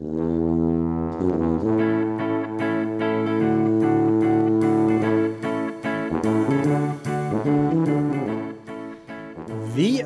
[0.00, 0.06] Vi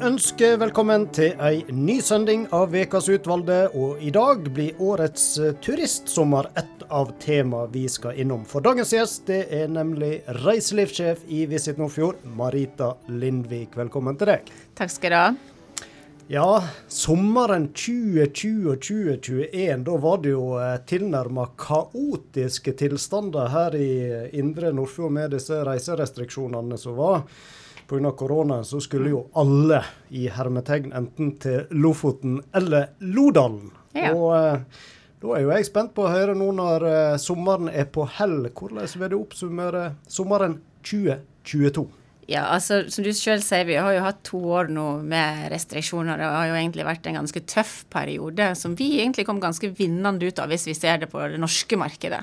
[0.03, 5.55] ønsker velkommen til ei ny sending av Vekas utvalgte, og i dag blir årets eh,
[5.63, 8.43] turistsommer et av temaene vi skal innom.
[8.51, 13.79] For dagens gjest det er nemlig reiselivssjef i Visit Nordfjord, Marita Lindvik.
[13.79, 14.57] Velkommen til deg.
[14.75, 15.54] Takk skal du ha.
[16.27, 23.91] Ja, sommeren 2020 og 2021, da var det jo eh, tilnærma kaotiske tilstander her i
[24.41, 27.27] indre Nordfjord med disse reiserestriksjonene som var.
[27.85, 28.15] Pga.
[28.17, 33.69] korona så skulle jo alle i hermetegn enten til Lofoten eller Lodalen.
[33.93, 34.15] Ja.
[34.17, 34.87] Og eh,
[35.21, 38.49] da er jo jeg spent på å høre nå når eh, sommeren er på hell.
[38.49, 40.57] Hvordan vil du oppsummere sommeren
[40.89, 41.85] 2022?
[42.31, 46.17] Ja, altså som du selv sier, vi har jo hatt to år nå med restriksjoner.
[46.21, 50.31] Det har jo egentlig vært en ganske tøff periode som vi egentlig kom ganske vinnende
[50.31, 52.23] ut av, hvis vi ser det på det norske markedet.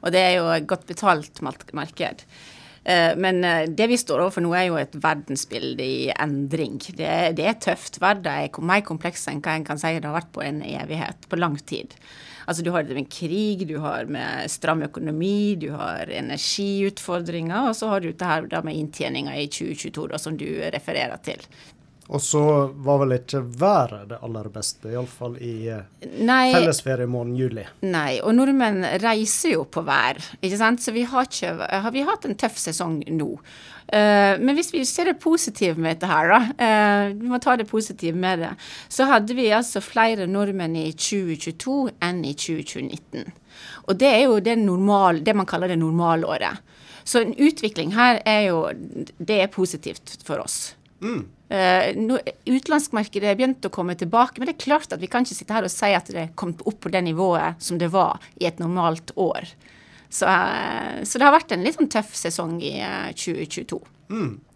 [0.00, 2.24] Og det er jo et godt betalt marked.
[2.84, 6.78] Eh, Men eh, det vi står overfor nå, er jo et verdensbilde i endring.
[6.86, 8.00] Det, det er tøft.
[8.00, 11.28] Verden er mer kompleks enn hva en kan si det har vært på en evighet,
[11.28, 11.98] på lang tid.
[12.50, 17.76] Altså Du har det med krig, du har med stram økonomi, du har energiutfordringer, og
[17.78, 21.46] så har du det her med inntjeninga i 2022, da, som du refererer til.
[22.10, 22.42] Og så
[22.82, 25.76] var vel ikke været det aller beste, iallfall i i
[26.26, 27.64] Nei, fellesferiemåneden juli.
[27.86, 30.82] Nei, og nordmenn reiser jo på vær, ikke sant.
[30.82, 33.28] Så vi har, ikke, har vi hatt en tøff sesong nå.
[33.90, 37.56] Uh, men hvis vi ser det positive med dette her, da, Uh, vi må ta
[37.58, 38.50] det positive med det,
[38.92, 43.30] så hadde vi altså flere nordmenn i 2022 enn i 2019.
[43.88, 46.62] Og det er jo det, normal, det man kaller det normalåret.
[47.04, 48.58] Så en utvikling her er jo
[49.18, 50.74] Det er positivt for oss.
[51.02, 55.26] Eh, nå, Utenlandskmarkedet er begynt å komme tilbake, men det er klart at vi kan
[55.26, 58.22] ikke sitte her og si at det kom opp på det nivået som det var
[58.38, 59.48] i et normalt år.
[60.10, 63.78] Så, eh, så det har vært en litt sånn tøff sesong i eh, 2022.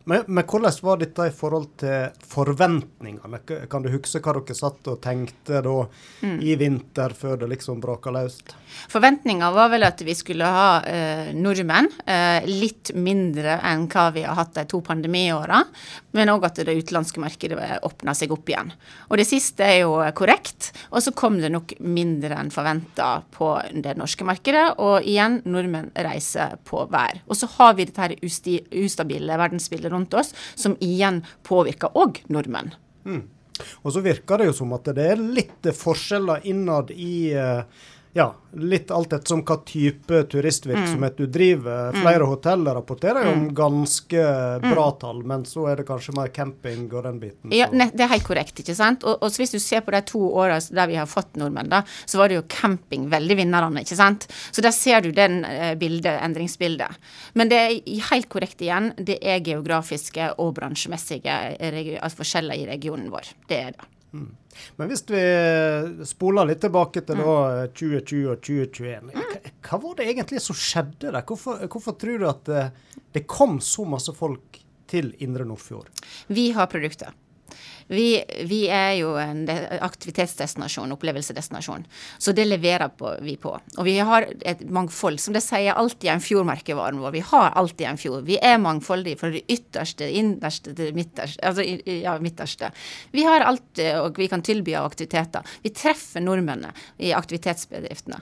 [0.05, 3.39] Men, men hvordan var dette i forhold til forventningene?
[3.73, 5.77] Kan du huske hva dere satt og tenkte da
[6.45, 8.53] i vinter, før det liksom braka løst?
[8.93, 14.27] Forventninga var vel at vi skulle ha eh, nordmenn eh, litt mindre enn hva vi
[14.27, 15.63] har hatt de to pandemiåra,
[16.15, 18.75] men òg at det utenlandske markedet åpna seg opp igjen.
[19.09, 23.55] Og det siste er jo korrekt, og så kom det nok mindre enn forventa på
[23.73, 27.23] det norske markedet, og igjen, nordmenn reiser på vær.
[27.25, 32.75] Og så har vi dette her ustabile verdensbildet rundt oss, som igjen påvirker òg nordmenn.
[33.87, 37.63] Og så virker det jo som at det er litt forskjeller innad i eh,
[38.15, 41.93] ja, litt alt etter som hva type turistvirksomhet du driver.
[41.99, 44.23] Flere hoteller rapporterer jo om ganske
[44.63, 47.51] bra tall, men så er det kanskje mer camping og den biten.
[47.53, 48.55] Ja, så- ne, det er helt korrekt.
[48.63, 49.03] ikke sant?
[49.03, 51.69] Og, og så hvis du ser på de to åra der vi har fått nordmenn,
[51.69, 53.83] da, så var det jo camping veldig vinnerne.
[53.83, 54.29] ikke sant?
[54.53, 56.95] Så der ser du den eh, bildet, endringsbildet.
[57.35, 58.93] Men det er helt korrekt igjen.
[58.97, 63.33] Det er geografiske og bransjemessige altså forskjeller i regionen vår.
[63.49, 63.91] Det er det.
[64.79, 65.23] Men hvis vi
[66.09, 67.37] spoler litt tilbake til da
[67.75, 69.25] 2020 og 2021, hva,
[69.69, 71.21] hva var det egentlig som skjedde der?
[71.27, 72.65] Hvorfor, hvorfor tror du at det,
[73.17, 74.61] det kom så masse folk
[74.91, 75.91] til Indre Nordfjord?
[76.29, 77.15] Vi har produkter.
[77.89, 79.43] Vi, vi er jo en
[79.85, 81.85] aktivitetsdestinasjon, opplevelsesdestinasjon.
[82.19, 83.53] Så det leverer på, vi på.
[83.77, 85.21] Og vi har et mangfold.
[85.21, 87.13] Som det sier alltid en fjordmerkevaren vår.
[87.19, 88.25] Vi har alltid en fjord.
[88.29, 91.41] Vi er mangfoldige fra det ytterste, innerste til det midterste.
[91.45, 92.71] Altså i- i- ja, midterste.
[93.13, 95.43] Vi har alt eh, og vi kan tilby av aktiviteter.
[95.63, 98.21] Vi treffer nordmennene i aktivitetsbedriftene.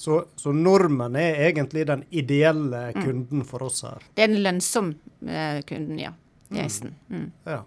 [0.00, 3.98] Så, så nordmenn er egentlig den ideelle kunden for oss her.
[4.16, 4.94] Det er den lønnsom
[5.28, 6.14] eh, kunden, ja.
[6.50, 6.94] Gjesten.
[7.12, 7.26] Mm.
[7.46, 7.58] Ja.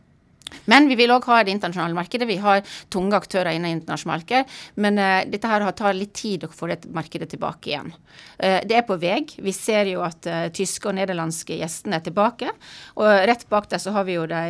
[0.66, 2.28] Men vi vil òg ha det internasjonale markedet.
[2.30, 4.52] Vi har tunge aktører innen internasjonalt marked.
[4.76, 7.94] Men uh, dette her tar litt tid å få det markedet tilbake igjen.
[8.38, 9.22] Uh, det er på vei.
[9.38, 12.52] Vi ser jo at uh, tyske og nederlandske gjestene er tilbake.
[13.00, 14.44] Og rett bak der så har vi jo de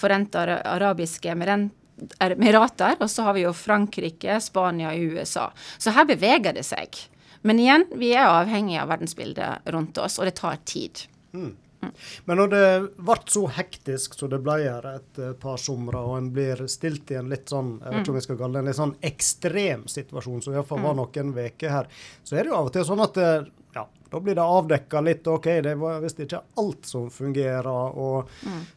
[0.00, 1.70] forente arabiske emeren-
[2.20, 2.96] emirater.
[3.00, 5.50] Og så har vi jo Frankrike, Spania og USA.
[5.78, 6.98] Så her beveger det seg.
[7.42, 11.06] Men igjen, vi er avhengig av verdensbildet rundt oss, og det tar tid.
[12.24, 12.66] Men når det
[12.98, 17.10] ble så hektisk som det ble her et eh, par somre, og en blir stilt
[17.12, 18.94] i en litt sånn jeg vet ikke om jeg skal kalle det en litt sånn
[19.12, 21.90] ekstrem situasjon, som iallfall var noen uker her,
[22.22, 25.00] så er det jo av og til sånn at eh, ja, da blir det avdekka
[25.00, 25.26] litt.
[25.26, 28.28] OK, det var visst ikke alt som fungerer, og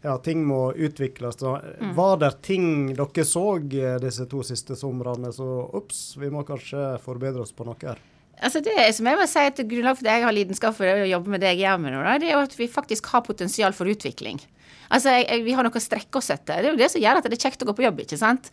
[0.02, 1.40] ja, ting må utvikles.
[1.42, 1.58] Så,
[1.98, 6.94] Var det ting dere så eh, disse to siste somrene, så ops, vi må kanskje
[7.04, 8.00] forbedre oss på noe her?
[8.44, 11.08] Altså det som jeg må si at Grunnlaget for det jeg har lidenskap for å
[11.08, 13.76] jobbe med det jeg gjør med nå, det er jo at vi faktisk har potensial
[13.76, 14.42] for utvikling.
[14.94, 16.62] Altså, jeg, jeg, Vi har noe å strekke oss etter.
[16.62, 18.00] Det er jo det som gjør at det er kjekt å gå på jobb.
[18.06, 18.50] ikke sant?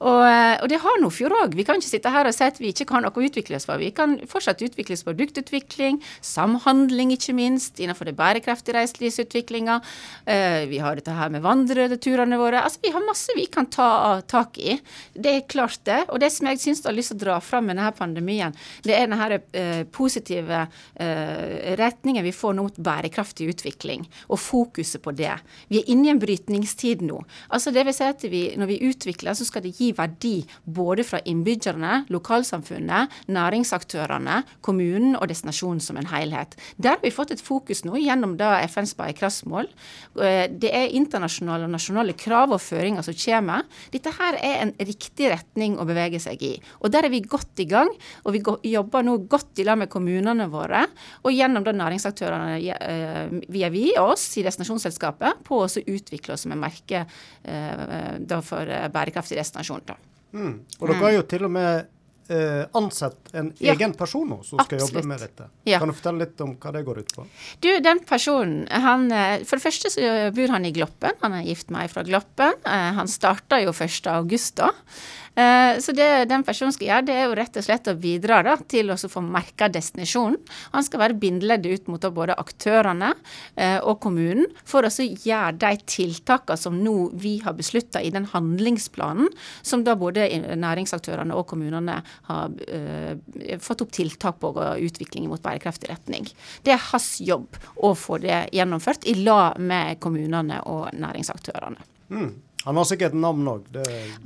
[0.00, 1.56] Og, eh, og det har Nordfjord òg.
[1.56, 3.68] Vi kan ikke sitte her og si at vi ikke kan noe å utvikle oss
[3.68, 3.80] for.
[3.80, 9.78] Vi kan fortsatt utvikles produktutvikling, samhandling ikke minst, innenfor det bærekraftige reiselivsutviklinga.
[10.26, 12.60] Uh, vi har dette her med vandreturene våre.
[12.66, 14.76] Altså, Vi har masse vi kan ta tak i.
[15.14, 16.02] Det er klart det.
[16.12, 18.54] Og det som jeg syns har lyst til å dra fram med denne pandemien,
[18.84, 25.02] det er denne uh, positive uh, retningen vi får nå mot bærekraftig utvikling, og fokuset
[25.02, 25.32] på det.
[25.72, 27.20] Vi er inne i en brytningstid nå.
[27.52, 30.34] Altså det vil si at vi, Når vi utvikler, så skal det gi verdi
[30.64, 36.56] både fra innbyggerne, lokalsamfunnet, næringsaktørene, kommunen og destinasjonen som en helhet.
[36.78, 39.68] Der har vi fått et fokus nå gjennom da FNs bærekraftsmål.
[40.22, 43.66] Eh, det er internasjonale og nasjonale krav og føringer som kommer.
[43.92, 46.54] Dette her er en riktig retning å bevege seg i.
[46.80, 47.90] Og Der er vi godt i gang.
[48.24, 50.86] Og vi jobber nå godt i lag med kommunene våre
[51.22, 56.46] og gjennom da næringsaktørene eh, via vi og oss i destinasjonsselskapet på å utvikle oss
[56.46, 57.04] som et merke
[57.42, 59.84] eh, for bærekraftig destinasjon.
[59.86, 59.98] Da.
[60.36, 60.56] Mm.
[60.80, 61.86] Og dere har jo til og med
[62.28, 63.72] eh, ansatt en ja.
[63.74, 64.94] egen person nå som skal Absolutt.
[64.94, 65.48] jobbe med dette.
[65.68, 65.80] Ja.
[65.80, 67.26] Kan du fortelle litt om hva det går ut på?
[67.64, 71.18] Du, den personen, han eh, For det første så bor han i Gloppen.
[71.22, 72.58] Han er gift med ei fra Gloppen.
[72.64, 74.72] Eh, han starta jo 1.8 da.
[75.36, 78.40] Eh, så det den personen skal gjøre, det er jo rett og slett å bidra
[78.46, 80.38] da, til å få merka destinasjonen.
[80.72, 83.12] Han skal være bindeleddet ut mot både aktørene
[83.54, 88.28] eh, og kommunen for å gjøre de tiltakene som nå vi har beslutta i den
[88.32, 89.28] handlingsplanen,
[89.66, 91.98] som da både næringsaktørene og kommunene
[92.28, 96.28] har uh, fått opp tiltak på og utvikling mot bærekraftig retning.
[96.64, 101.82] Det er hans jobb å få det gjennomført i lag med kommunene og næringsaktørene.
[102.12, 102.30] Mm.
[102.66, 103.66] Han har sikkert navn òg.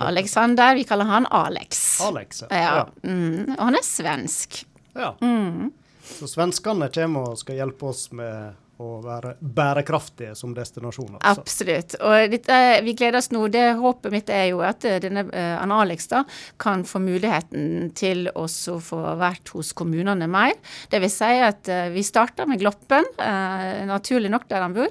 [0.00, 0.74] Alexander.
[0.74, 2.00] Vi kaller han Alex.
[2.00, 2.56] Alex, ja.
[2.56, 2.86] ja.
[3.04, 4.62] Mm, og han er svensk.
[4.96, 5.10] Ja.
[5.20, 5.68] Mm.
[6.08, 11.18] Så svenskene kommer og skal hjelpe oss med å være bærekraftige som destinasjon.
[11.20, 11.44] Altså.
[11.44, 11.96] Absolutt.
[12.00, 13.46] Og dette, vi gleder oss nå.
[13.52, 16.24] Det Håpet mitt er jo at denne uh, Anne Alex da,
[16.60, 20.56] kan få muligheten til å få vært hos kommunene mer.
[20.90, 24.90] Vil si at vi starter med Gloppen, uh, naturlig nok der han bor.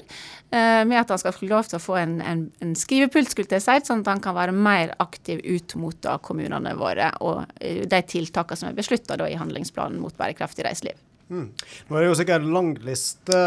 [0.52, 3.60] Eh, med at han skal få lov til å få en, en, en skrivepult, skulle
[3.60, 7.44] jeg si, sånn at han kan være mer aktiv ut mot da, kommunene våre og
[7.62, 10.98] eh, de tiltakene som er beslutta i handlingsplanen mot bærekraftig reiseliv.
[11.30, 11.52] Mm.
[11.88, 13.40] Nå er det jo sikkert en lang liste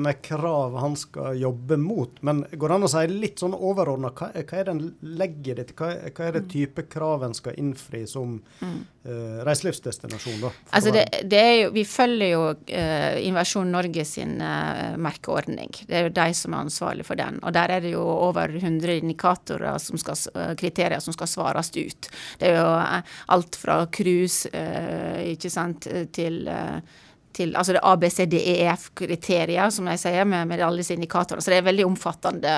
[0.00, 4.10] med krav han skal jobbe mot, men går det an å si litt sånn overordna,
[4.16, 4.82] hva, hva, er det en
[5.20, 8.78] legger ditt, hva, hva, er det type krav en skal innfri som mm.
[9.04, 10.40] uh, reiselivsdestinasjon?
[10.46, 10.54] da?
[10.78, 15.76] Altså det, det, jo, Vi følger jo uh, Invasjon Norge sin uh, merkeordning.
[15.84, 17.40] Det er jo de som er ansvarlig for den.
[17.44, 20.16] Og der er det jo over 100 indikatorer, som skal,
[20.56, 22.08] kriterier som skal svares ut.
[22.40, 22.68] Det er jo
[23.36, 24.48] alt fra cruise
[25.36, 26.46] ikke sant, til
[27.36, 31.44] til altså det ABCDEF-kriterier, som jeg sier, med, med alle disse indikatorene.
[31.44, 32.56] Så det er et veldig omfattende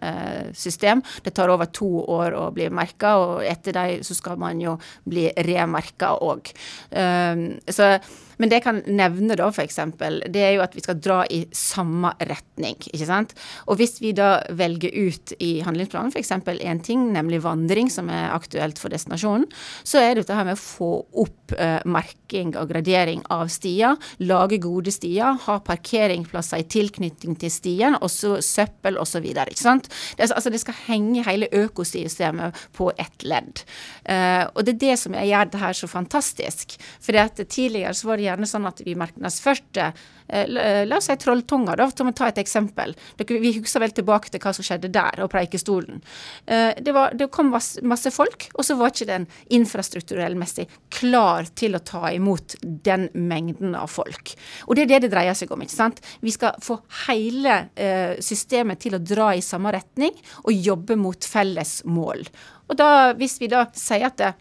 [0.00, 1.02] uh, system.
[1.24, 4.76] Det tar over to år å bli merka, og etter det så skal man jo
[5.08, 6.52] bli remerka òg.
[6.94, 7.94] Uh, så
[8.38, 9.80] men det jeg kan nevne, da, f.eks.,
[10.32, 12.78] det er jo at vi skal dra i samme retning.
[12.90, 13.34] ikke sant?
[13.68, 16.32] Og hvis vi da velger ut i handlingsplanen f.eks.
[16.54, 19.46] én ting, nemlig vandring, som er aktuelt for destinasjonen,
[19.84, 20.90] så er det dette med å få
[21.24, 27.52] opp uh, merking og gradering av stier, lage gode stier, ha parkeringsplasser i tilknytning til
[27.52, 29.30] stien, også søppel osv.
[29.34, 33.64] Det, altså, det skal henge hele økosystemet på ett ledd.
[34.08, 36.76] Uh, og det er det som gjør det her så fantastisk.
[37.02, 39.88] For tidligere så var det gjerne sånn at vi markedsførte
[40.28, 42.94] eh, La oss si Trolltunga, da, for å ta et eksempel.
[43.18, 46.00] Vi husker vel tilbake til hva som skjedde der, og Preikestolen.
[46.46, 51.76] Eh, det, var, det kom masse folk, og så var ikke den infrastrukturellmessig klar til
[51.76, 54.34] å ta imot den mengden av folk.
[54.68, 55.62] Og det er det det dreier seg om.
[55.64, 56.02] ikke sant?
[56.24, 60.14] Vi skal få hele eh, systemet til å dra i samme retning
[60.44, 62.24] og jobbe mot felles mål.
[62.70, 64.32] Og da, hvis vi da sier at det,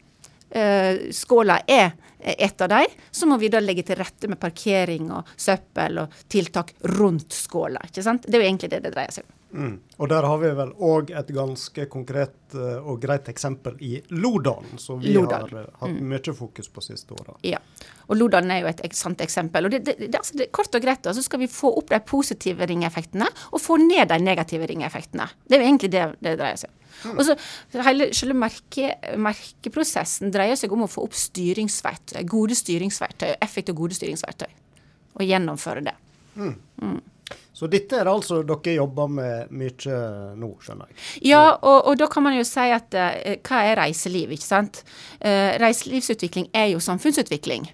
[1.17, 5.31] skåla er et av de, så må vi da legge til rette med parkering og
[5.35, 7.83] søppel og tiltak rundt skåla.
[7.87, 8.27] ikke sant?
[8.27, 9.39] Det er jo egentlig det det dreier seg om.
[9.53, 9.73] Mm.
[10.01, 14.79] Og der har vi vel òg et ganske konkret uh, og greit eksempel i Lodalen,
[14.81, 15.45] som vi Lodal.
[15.51, 16.07] har uh, hatt mm.
[16.09, 17.35] mye fokus på siste åra.
[17.45, 17.59] Ja,
[18.07, 19.69] og Lodalen er jo et sant eksempel.
[19.69, 22.65] og det, det, det, altså, Kort og greit så skal vi få opp de positive
[22.69, 25.29] ringeffektene og få ned de negative ringeffektene.
[25.45, 26.79] Det er jo egentlig det det dreier seg om.
[27.03, 27.15] Mm.
[27.17, 33.33] Og så hele Selve merke, merkeprosessen dreier seg om å få opp styringsverktøy, gode styringsverktøy,
[33.43, 34.49] effektive og gode styringsverktøy.
[35.19, 35.97] Og gjennomføre det.
[36.39, 36.55] Mm.
[37.53, 39.99] Så dette er altså dere jobber med mye
[40.39, 40.99] nå, skjønner jeg?
[41.29, 44.81] Ja, og, og da kan man jo si at uh, hva er reiseliv, ikke sant?
[45.19, 47.69] Uh, reiselivsutvikling er jo samfunnsutvikling.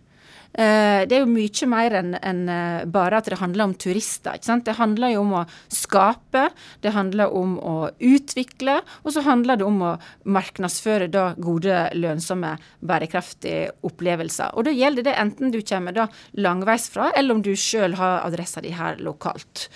[0.54, 4.34] Eh, det er jo mye mer enn en, eh, bare at det handler om turister.
[4.34, 4.66] ikke sant?
[4.66, 6.50] Det handler jo om å skape,
[6.82, 12.58] det handler om å utvikle, og så handler det om å markedsføre da gode, lønnsomme,
[12.82, 14.56] bærekraftige opplevelser.
[14.56, 18.62] Og da gjelder det enten du kommer da langveisfra, eller om du sjøl har adressa
[18.62, 19.70] di her lokalt.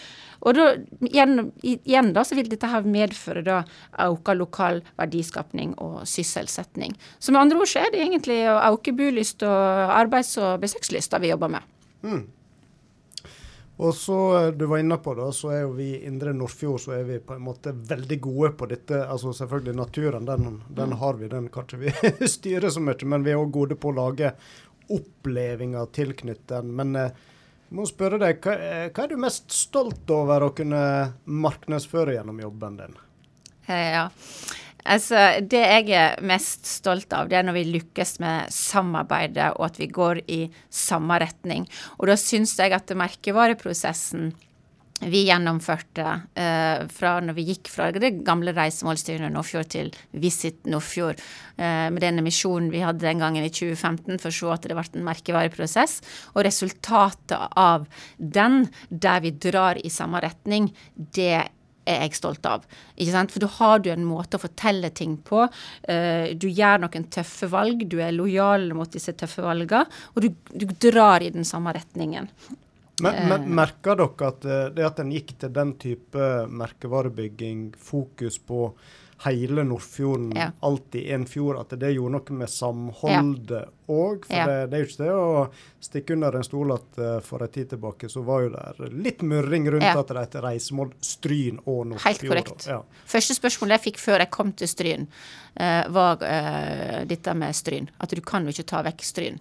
[0.44, 0.68] Og da,
[1.08, 3.62] igjen, igjen, da, så vil dette her medføre da
[4.04, 6.96] auka lokal verdiskapning og sysselsetting.
[7.20, 11.16] Så med andre ord så er det egentlig å auke bolyst og arbeids- og besøkslyst
[11.24, 11.70] vi jobber med.
[12.04, 12.24] Mm.
[13.84, 16.82] Og så eh, du var inne på det, så er jo vi i Indre Nordfjord
[16.84, 19.00] så er vi på en måte veldig gode på dette.
[19.08, 21.00] Altså selvfølgelig naturen, den, den mm.
[21.02, 23.10] har vi, den kan ikke vi styre så mye.
[23.10, 24.36] Men vi er òg gode på å lage
[24.94, 26.74] opplevelser tilknyttet den.
[26.78, 27.24] Men eh,
[27.74, 30.84] må spørre deg, hva, eh, hva, er du mest stolt over å kunne
[31.26, 32.98] markedsføre gjennom jobben din?
[33.66, 34.08] Eh, ja,
[34.84, 39.68] altså Det jeg er mest stolt av, det er når vi lykkes med samarbeidet, og
[39.72, 41.68] at vi går i samme retning.
[42.00, 44.34] Og da syns jeg at merkevareprosessen
[45.10, 46.06] vi gjennomførte
[46.40, 49.90] eh, fra når vi gikk fra det gamle reisemålstyret Nordfjord til
[50.24, 51.22] Visit Nordfjord,
[51.58, 54.78] eh, med denne misjonen vi hadde den gangen i 2015 for å se at det
[54.78, 56.00] ble en merkevareprosess.
[56.36, 61.46] Og resultatet av den, der vi drar i samme retning, det
[61.84, 62.64] er jeg stolt av.
[62.96, 63.34] Ikke sant?
[63.34, 65.44] For da har du en måte å fortelle ting på.
[65.84, 69.84] Uh, du gjør noen tøffe valg, du er lojal mot disse tøffe valgene,
[70.16, 72.30] og du, du drar i den samme retningen.
[73.02, 73.54] Men, men eh.
[73.62, 78.68] Merker dere at eh, det at en gikk til den type merkevarebygging, fokus på
[79.26, 80.52] hele Nordfjorden, ja.
[80.60, 84.26] alltid én fjord, at det gjorde noe med samholdet òg.
[84.28, 84.48] For ja.
[84.48, 87.52] det, det, er jo ikke det å stikke under en stol at uh, for en
[87.54, 89.96] tid tilbake så var jo det litt murring rundt ja.
[90.00, 92.08] at det heter reisemål Stryn og Nordfjord.
[92.10, 92.68] Helt korrekt.
[92.72, 92.82] Ja.
[93.16, 95.08] Første spørsmål jeg fikk før jeg kom til Stryn,
[95.60, 97.92] uh, var uh, dette med Stryn.
[98.04, 99.40] At du kan jo ikke ta vekk Stryn.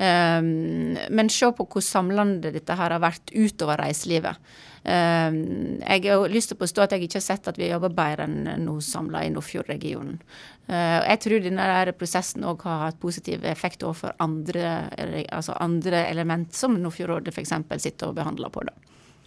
[0.00, 4.52] Um, men se på hvor samlende dette her har vært utover reiselivet.
[4.82, 7.92] Um, jeg har lyst til å påstå at jeg ikke har sett at vi jobber
[7.94, 10.18] bedre enn nå samla i Nordfjordregionen.
[10.66, 14.90] Uh, jeg tror denne prosessen òg har hatt positiv effekt overfor andre,
[15.30, 17.54] altså andre element som Nordfjordrådet f.eks.
[17.84, 18.66] sitter og behandler på.
[18.66, 18.74] Da.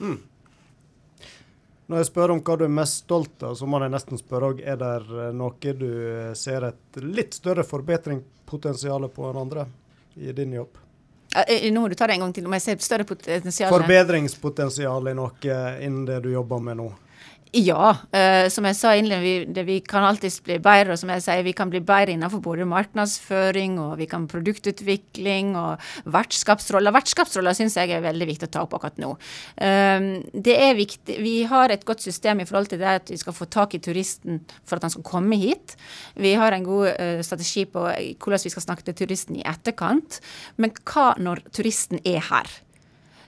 [0.03, 0.19] Mm.
[1.85, 4.51] Når jeg spør om hva du er mest stolt av, så må jeg nesten spørre
[4.51, 5.91] òg er det noe du
[6.35, 9.69] ser et litt større forbedringspotensial på enn andre
[10.19, 10.81] i din jobb?
[11.43, 12.45] Eh, nå må du ta det en gang til.
[12.47, 16.91] Om jeg ser større potensial Forbedringspotensial i noe innen det du jobber med nå?
[17.53, 20.95] Ja, uh, som jeg sa innledningsvis, vi, vi, kan alltids bli bedre.
[20.95, 25.53] Og som jeg sier, vi kan bli bedre innenfor både markedsføring og vi kan produktutvikling
[25.59, 26.95] og vertskapsroller.
[26.95, 29.13] Vertskapsroller syns jeg er veldig viktig å ta opp akkurat nå.
[29.61, 31.19] Um, det er viktig.
[31.23, 33.83] Vi har et godt system i forhold til det at vi skal få tak i
[33.83, 35.77] turisten for at han skal komme hit.
[36.19, 40.19] Vi har en god uh, strategi på hvordan vi skal snakke til turisten i etterkant.
[40.59, 42.51] Men hva når turisten er her?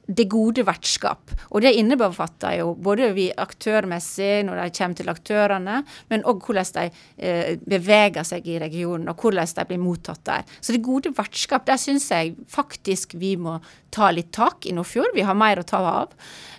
[0.08, 1.34] Det gode vertskap.
[1.52, 6.72] Og det innebefatter jo både vi aktørmessig når de kommer til aktørene, men òg hvordan
[6.78, 6.86] de
[7.18, 10.48] eh, beveger seg i regionen, og hvordan de blir mottatt der.
[10.62, 13.60] Så det gode vertskap, der syns jeg faktisk vi må
[13.94, 15.16] ta litt tak i Nordfjord.
[15.16, 16.16] Vi har mer å ta av.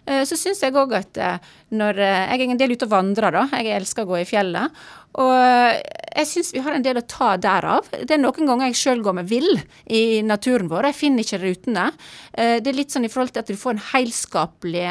[0.08, 2.94] Eh, så syns jeg òg at eh, når eh, Jeg er en del ute og
[2.94, 3.44] vandrer, da.
[3.52, 4.82] Jeg elsker å gå i fjellet.
[5.18, 5.32] Og
[6.18, 7.88] jeg syns vi har en del å ta derav.
[7.90, 9.50] Det er noen ganger jeg sjøl går meg vill
[9.90, 10.88] i naturen vår.
[10.90, 11.88] Jeg finner ikke rutene.
[12.34, 14.87] Det er litt sånn i forhold til at du får en helskapelig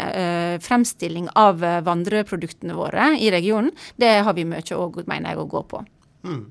[0.67, 3.71] fremstilling av vandreproduktene våre i regionen.
[3.95, 5.83] Det har vi mye òg, mener jeg, å gå på.
[6.27, 6.45] Mm.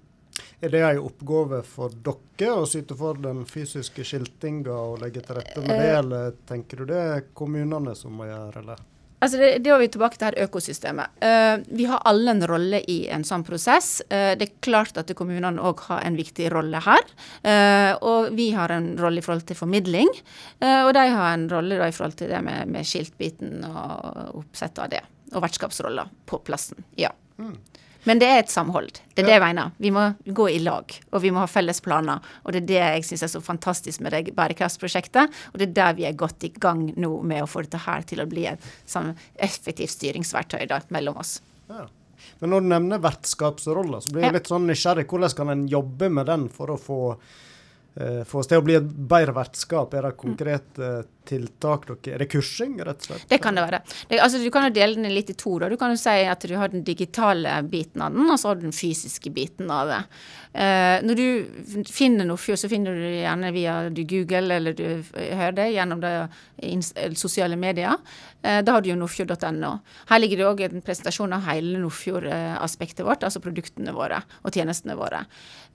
[0.65, 5.37] Er det en oppgave for dere å syte for den fysiske skiltinga og legge til
[5.37, 8.85] rette med det, eller tenker du det er kommunene som må gjøre, eller?
[9.25, 11.15] Altså det, det er vi tilbake til her økosystemet.
[11.25, 14.03] Uh, vi har alle en rolle i en sånn prosess.
[14.11, 17.07] Uh, det er klart at kommunene òg har en viktig rolle her.
[17.41, 20.11] Uh, og vi har en rolle i forhold til formidling.
[20.61, 24.79] og de har en rolle da, i forhold til det med, med skiltbiten og oppsett
[24.83, 25.03] av det.
[25.33, 26.85] Og vertskapsroller på plassen.
[27.01, 27.11] Ja.
[27.41, 27.57] Mm.
[28.07, 29.01] Men det er et samhold.
[29.17, 29.73] Det er det jeg mener.
[29.83, 30.05] Vi må
[30.39, 32.23] gå i lag, og vi må ha felles planer.
[32.45, 35.35] Og det er det jeg syns er så fantastisk med det bærekraftsprosjektet.
[35.53, 38.07] Og det er der vi er godt i gang nå med å få dette her
[38.07, 41.41] til å bli et sånn effektivt styringsverktøy da, mellom oss.
[41.73, 41.89] Ja.
[42.39, 45.07] Men når du nevner vertskapsrollen, så blir jeg litt sånn nysgjerrig.
[45.11, 47.01] Hvordan kan en jobbe med den for å få,
[48.29, 49.95] få oss til å bli et bedre vertskap?
[49.97, 53.27] Er det konkrete uh, tiltak Er det kursing, rett og slett?
[53.29, 53.81] Det kan det være.
[54.09, 55.57] Det, altså, du kan jo dele den litt i to.
[55.63, 55.71] Da.
[55.73, 58.61] Du kan jo si at du har den digitale biten av den, og så har
[58.61, 60.03] du den fysiske biten av det.
[60.57, 64.87] Uh, når du finner Nordfjord, så finner du det gjerne via du Google eller du
[65.17, 66.15] hører det gjennom det
[67.19, 67.99] sosiale medier.
[68.45, 69.73] Uh, da har du jo nordfjord.no.
[70.11, 74.97] Her ligger det òg en presentasjon av hele Nordfjord-aspektet vårt, altså produktene våre og tjenestene
[74.99, 75.25] våre.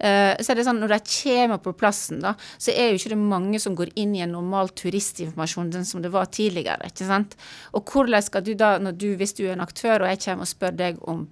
[0.01, 2.99] Uh, så er det sånn når de kommer på plass prosessen, da, så er jo
[2.99, 6.87] ikke det mange som går inn i en normal turistinformasjon, den som det var tidligere.
[6.87, 7.37] ikke sant?
[7.73, 10.43] Og hvordan skal du da, når du, hvis du er en aktør og jeg kommer
[10.43, 11.27] og spør deg om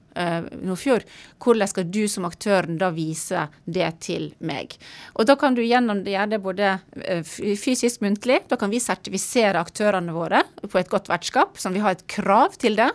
[0.59, 1.05] Nordfjord,
[1.39, 4.75] hvordan skal du som aktøren da vise det til meg?
[5.15, 8.81] Og da kan du gjennom det gjøre det både uh, fysisk muntlig, da kan vi
[8.83, 12.91] sertifisere aktørene våre på et godt vertskap, som vi har et krav til det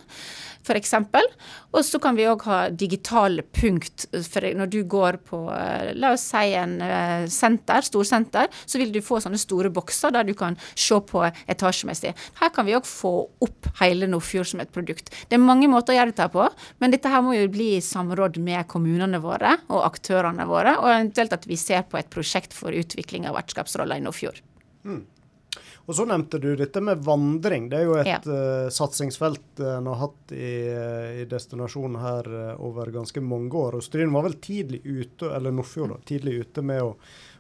[0.65, 0.95] f.eks.
[1.75, 4.07] Og så kan vi òg ha digitale punkt.
[4.13, 8.93] For når du går på eh, la oss si en eh, senter, storsenter, så vil
[8.95, 12.15] du få sånne store bokser der du kan se på etasjemessig.
[12.41, 13.15] Her kan vi òg få
[13.45, 15.13] opp hele Nordfjord som et produkt.
[15.29, 16.49] Det er mange måter å gjøre dette på,
[16.81, 20.91] men dette her må jo bli i samråd med kommunene våre og aktørene våre, og
[20.91, 24.41] eventuelt at vi ser på et prosjekt for utvikling av vertskapsroller i Nordfjord.
[24.85, 25.05] Mm.
[25.85, 27.69] Og så nevnte du dette med vandring.
[27.69, 28.21] Det er jo et ja.
[28.25, 33.77] uh, satsingsfelt uh, en har hatt i, uh, i destinasjonen her over ganske mange år.
[33.77, 36.95] Og Stryn var vel tidlig ute, eller Nordfjord, tidlig ute med å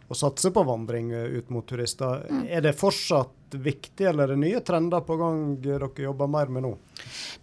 [0.08, 2.26] å satse på vandring eh, ut mot turister.
[2.30, 2.44] Mm.
[2.48, 6.64] Er det fortsatt viktig, eller er det nye trender på gang dere jobber mer med
[6.64, 6.72] nå?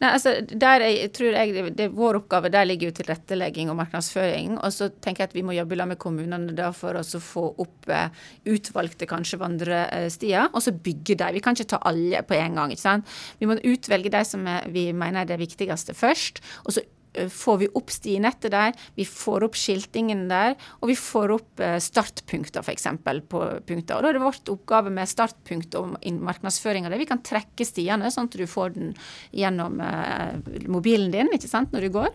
[0.02, 3.80] Nei, altså, der jeg, tror jeg det, det, Vår oppgave der ligger jo tilrettelegging og
[3.80, 4.58] markedsføring.
[4.60, 7.92] Og så tenker jeg at vi må jobbe med kommunene da for å få opp
[7.92, 11.36] eh, utvalgte kanskje vandrestier, og så bygge dem.
[11.38, 12.74] Vi kan ikke ta alle på en gang.
[12.74, 13.20] ikke sant?
[13.40, 16.44] Vi må utvelge de som er, vi mener er det viktigste først.
[16.66, 16.86] og så
[17.30, 21.78] får vi opp stinettet der, vi får opp skiltingen der, og vi får opp eh,
[21.84, 22.88] startpunkter f.eks.
[23.32, 23.98] på punkter.
[23.98, 27.02] Og Da er det vårt oppgave med startpunkt og markedsføring av det.
[27.04, 28.94] Vi kan trekke stiene, sånn at du får den
[29.36, 30.40] gjennom eh,
[30.72, 32.12] mobilen din ikke sant, når du går.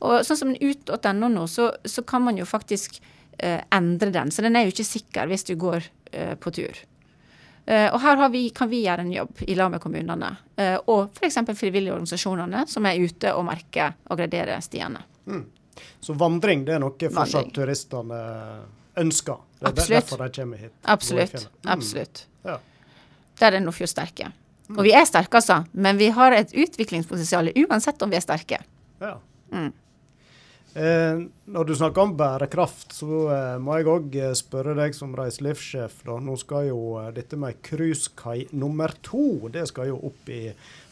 [0.00, 3.00] Og sånn som ut.no nå, så, så, kan man jo faktisk
[3.38, 4.32] eh, endre den.
[4.32, 6.84] Så den er jo ikke sikker hvis du går eh, på tur.
[7.70, 11.14] Uh, og her vi, kan vi gjøre en jobb i lag med kommunene, uh, og
[11.14, 11.38] f.eks.
[11.54, 15.04] frivillige organisasjonene som er ute og merker og graderer stiene.
[15.30, 15.44] Mm.
[16.02, 18.18] Så vandring det er noe fortsatt turistene
[19.00, 19.38] ønsker?
[19.60, 19.94] Det er Absolutt.
[19.94, 20.74] derfor de kommer hit?
[20.82, 21.46] Absolutt.
[21.62, 21.70] Mm.
[21.76, 22.24] Absolutt.
[22.48, 22.56] Ja.
[23.40, 24.32] Der er Nordfjord sterke.
[24.66, 24.78] Mm.
[24.78, 28.60] Og vi er sterke, altså, men vi har et utviklingspotensial uansett om vi er sterke.
[29.02, 29.16] Ja.
[29.52, 29.70] Mm.
[30.74, 35.16] Eh, når du snakker om bærekraft, så eh, må jeg òg eh, spørre deg som
[35.18, 36.04] reiselivssjef.
[36.06, 40.44] Nå skal jo eh, dette med cruisekai nummer to det skal jo opp i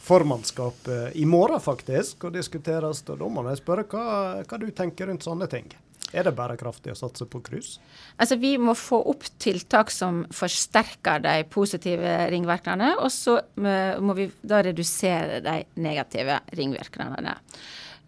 [0.03, 3.05] formannskapet i morgen, faktisk, og diskuteres.
[3.07, 4.07] Og da må jeg spørre hva,
[4.43, 5.71] hva du tenker rundt sånne ting.
[6.09, 7.77] Er det bærekraftig å satse på cruise?
[8.17, 14.15] Altså, vi må få opp tiltak som forsterker de positive ringvirkningene, og så eh, må
[14.17, 17.37] vi da redusere de negative ringvirkningene.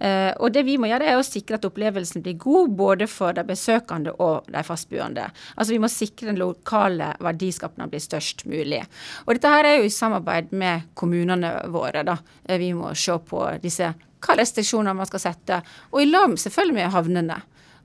[0.02, 3.38] Uh, og det vi må gjøre, er å sikre at opplevelsen blir god både for
[3.38, 5.28] de besøkende og de fastboende.
[5.54, 8.82] Altså Vi må sikre den lokale verdiskapningen blir størst mulig.
[9.28, 12.02] Og dette her er jo i samarbeid med kommunene våre.
[12.08, 12.18] da.
[12.50, 15.62] Uh, vi må se på disse hva restriksjoner man skal sette,
[15.94, 17.38] og i lag selvfølgelig med havnene.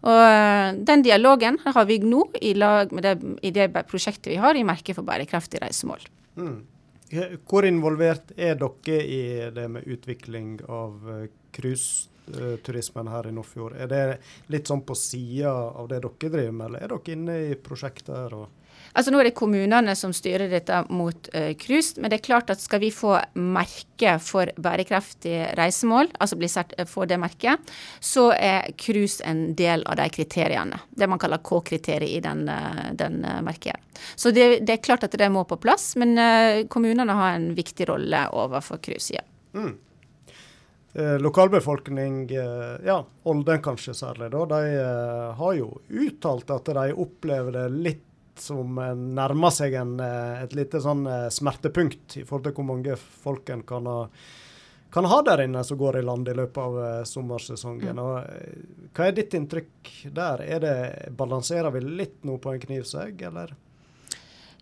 [0.06, 4.40] Og uh, Den dialogen har vi nå i lag med det, i det prosjektet vi
[4.40, 6.08] har i Merket for bærekraftig reisemål.
[6.40, 6.60] Mm.
[7.46, 9.24] Hvor involvert er dere i
[9.54, 10.96] det med utvikling av
[11.56, 13.76] cruiseturismen her i Nordfjord.
[13.80, 14.04] Er det
[14.52, 18.36] litt sånn på sida av det dere driver med, eller er dere inne i prosjekter?
[18.36, 18.66] og
[18.96, 21.50] Altså Nå er det kommunene som styrer dette mot uh,
[22.00, 26.72] men det er klart at skal vi få merke for bærekraftige reisemål, altså bli sert,
[26.88, 27.60] få det merket,
[28.00, 30.80] så er cruise en del av de kriteriene.
[30.88, 33.76] Det man kaller K-kriteriet i den, uh, den uh, merket.
[34.14, 36.16] Så det, det, er klart at det må på plass, men
[36.68, 39.14] kommunene har en viktig rolle overfor cruise.
[39.16, 39.24] Ja.
[39.56, 39.85] Mm
[40.98, 46.92] eh, lokalbefolkning, eh, ja, Olden kanskje særlig, da, de eh, har jo uttalt at de
[46.92, 48.02] opplever det litt
[48.36, 48.76] som
[49.16, 53.88] nærmer seg en, et lite sånn smertepunkt i forhold til hvor mange folk en kan
[53.88, 54.02] ha,
[54.92, 57.96] kan ha der inne som går i land i løpet av sommersesongen.
[57.96, 58.02] Mm.
[58.04, 60.44] Og, hva er ditt inntrykk der?
[60.44, 60.76] Er det,
[61.16, 63.56] balanserer vi litt nå på en knivsegg, eller?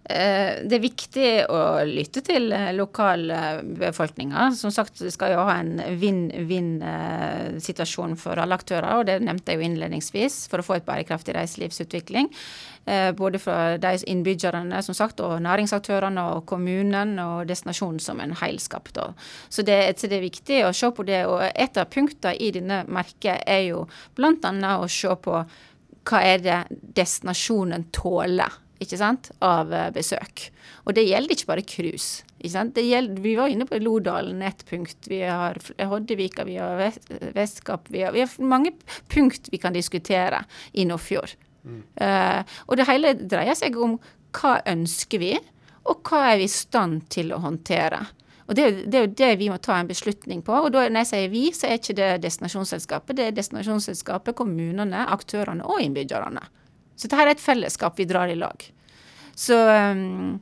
[0.05, 4.51] Eh, det er viktig å lytte til eh, lokalbefolkninga.
[4.53, 9.53] Som sagt, vi skal jo ha en vinn-vinn-situasjon eh, for alle aktører, og det nevnte
[9.53, 12.29] jeg jo innledningsvis, for å få et bærekraftig reiselivsutvikling.
[13.17, 18.93] Både fra de innbyggerne som sagt, og næringsaktørene og kommunen og destinasjonen som en heilskap.
[18.93, 19.17] Da.
[19.49, 21.25] Så det, så det, er viktig å se på det.
[21.25, 23.89] Og et av punktene i denne merket er jo
[24.19, 24.53] bl.a.
[24.77, 25.33] å se på
[26.05, 26.61] hva er det
[27.01, 28.53] destinasjonen tåler
[28.85, 30.49] ikke sant, av eh, besøk.
[30.85, 32.25] Og det gjelder ikke bare cruise.
[32.39, 35.09] vi var inne på Lodalen ett punkt.
[35.09, 36.93] Vi har Hoddevika, vi har
[37.35, 37.89] Vestkapp.
[37.89, 38.73] Vi har, vi har, mange
[39.09, 41.35] punkt vi kan diskutere i Nordfjord.
[41.65, 41.81] Mm.
[41.97, 43.97] Uh, og det hele dreier seg om
[44.37, 45.33] hva ønsker vi,
[45.89, 48.03] og hva er vi i stand til å håndtere.
[48.45, 50.53] Og det, det, er jo det vi må ta en beslutning på.
[50.67, 53.17] Og da, når jeg sier vi, så er ikke det destinasjonsselskapet.
[53.17, 56.45] Det er destinasjonsselskapet, kommunene, aktørene og innbyggerne.
[56.95, 58.67] Så dette er et fellesskap vi drar i lag.
[59.35, 60.41] Så, um,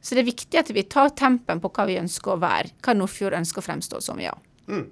[0.00, 2.74] så det er viktig at vi tar tempen på hva vi ønsker å være.
[2.84, 4.34] Hva Nordfjord ønsker å fremstå som, ja.
[4.68, 4.86] Mm.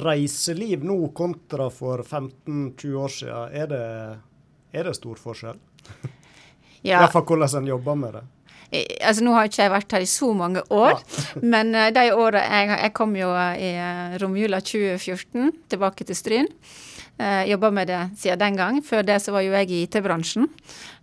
[0.00, 3.86] Reiseliv nå kontra for 15-20 år siden, er det,
[4.72, 5.60] er det stor forskjell?
[6.84, 6.98] Ja.
[7.00, 8.20] Iallfall hvordan en jobber med det.
[9.06, 11.36] Altså, nå har ikke jeg vært her i så mange år, ja.
[11.54, 16.50] men uh, de åra jeg, jeg, kom jo i uh, romjula 2014 tilbake til Stryn.
[17.20, 18.82] Uh, Jobba med det siden den gang.
[18.84, 20.48] Før det så var jo jeg i IT-bransjen.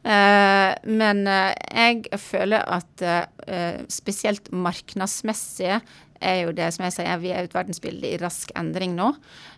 [0.01, 3.03] Eh, men uh, jeg føler at
[3.91, 5.75] spesielt marknadsmessig
[6.21, 9.09] er jo det som jeg sier, vi er et verdensbilde i rask endring nå.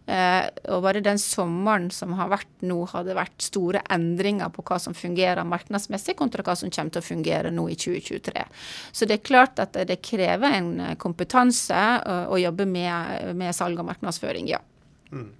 [0.07, 4.65] Eh, og bare den sommeren som har vært nå, har det vært store endringer på
[4.67, 8.45] hva som fungerer markedsmessig, kontra hva som kommer til å fungere nå i 2023.
[8.95, 13.79] Så det er klart at det krever en kompetanse å, å jobbe med, med, salg
[13.79, 14.63] og markedsføring, ja.
[15.13, 15.31] Mm.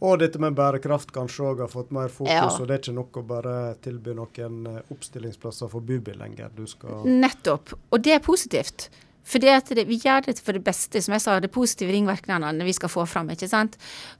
[0.00, 2.46] Og dette med bærekraft kanskje òg har fått mer fokus, ja.
[2.48, 6.48] og det er ikke nok å bare tilby noen eh, oppstillingsplasser for bubil lenger.
[6.56, 7.74] Du skal Nettopp.
[7.92, 8.88] Og det er positivt.
[9.30, 12.74] For det, vi gjør det for det beste, som jeg sa, det positive ringvirkningene vi
[12.74, 13.28] skal få fram.
[13.30, 13.76] ikke sant?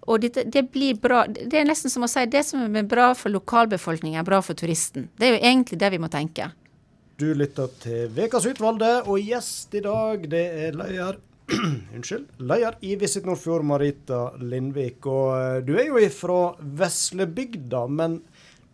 [0.06, 1.24] Og det, det, blir bra.
[1.26, 4.58] Det er nesten som å si det som er bra for lokalbefolkningen, er bra for
[4.58, 5.08] turisten.
[5.16, 6.52] Det er jo egentlig det vi må tenke.
[7.20, 11.18] Du lytter til Vekas utvalgte, og gjest i dag, det er leder
[11.96, 12.30] Unnskyld.
[12.38, 15.06] Leder i Visit Nordfjord, Marita Lindvik.
[15.10, 18.20] Og eh, du er jo ifra Veslebygda, men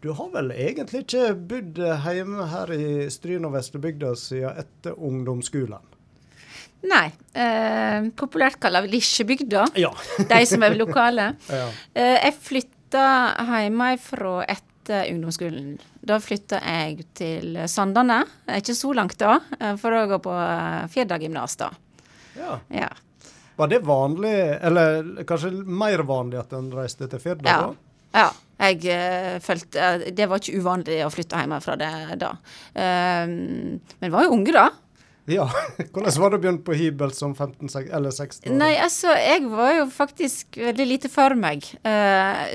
[0.04, 5.82] du har vel egentlig ikke bodd hjemme her i Stryn og Veslebygda siden etter ungdomsskolen?
[6.86, 7.06] Nei.
[7.34, 9.66] Eh, populært vi Lisjebygda.
[9.80, 9.92] Ja.
[10.30, 11.32] de som er lokale.
[11.56, 11.68] Ja.
[11.94, 13.06] Eh, jeg flytta
[13.48, 15.76] hjemmefra etter ungdomsskolen.
[16.06, 18.20] Da flytta jeg til Sandane,
[18.58, 21.72] ikke så langt da, eh, for å gå på eh, Firda gymnas da.
[22.36, 22.60] Ja.
[22.72, 22.88] ja.
[23.56, 24.34] Var det vanlig,
[24.68, 27.60] eller kanskje mer vanlig at en reiste til Firda ja.
[27.64, 27.94] da?
[28.16, 28.26] Ja.
[28.56, 31.90] Jeg uh, følte uh, Det var ikke uvanlig å flytte hjemmefra det
[32.22, 32.30] da.
[32.72, 33.26] Uh,
[34.00, 34.70] men var jo unge da.
[35.26, 35.44] Ja,
[35.92, 38.56] Hvordan var det å begynne på hybel som 15 eller 16 år?
[38.60, 41.66] Nei, altså, jeg var jo faktisk veldig lite for meg.
[41.82, 42.54] Uh,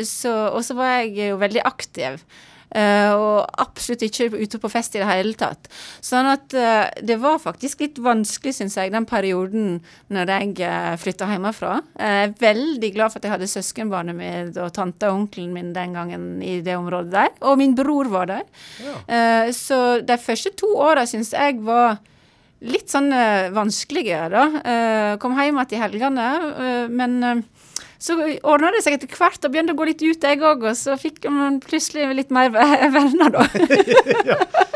[0.56, 2.24] og så var jeg jo veldig aktiv.
[2.72, 5.68] Uh, og absolutt ikke ute på fest i det hele tatt.
[6.00, 10.94] Sånn at uh, det var faktisk litt vanskelig, syns jeg, den perioden når jeg uh,
[11.02, 11.74] flytta hjemmefra.
[12.00, 15.74] Jeg er veldig glad for at jeg hadde søskenbarnet mitt og tante og onkelen min
[15.76, 17.36] den gangen i det området der.
[17.50, 18.48] Og min bror var der.
[18.80, 19.52] Ja.
[19.56, 22.00] Så de første to åra syns jeg var
[22.62, 23.10] litt sånn
[23.56, 24.46] vanskelige, da.
[25.22, 26.28] Kom hjem igjen i helgene,
[26.94, 27.44] men
[28.02, 30.66] så ordna det seg etter hvert og begynte å gå litt ut, jeg òg.
[30.72, 32.50] Og så fikk man plutselig litt mer
[32.98, 33.46] venner, da.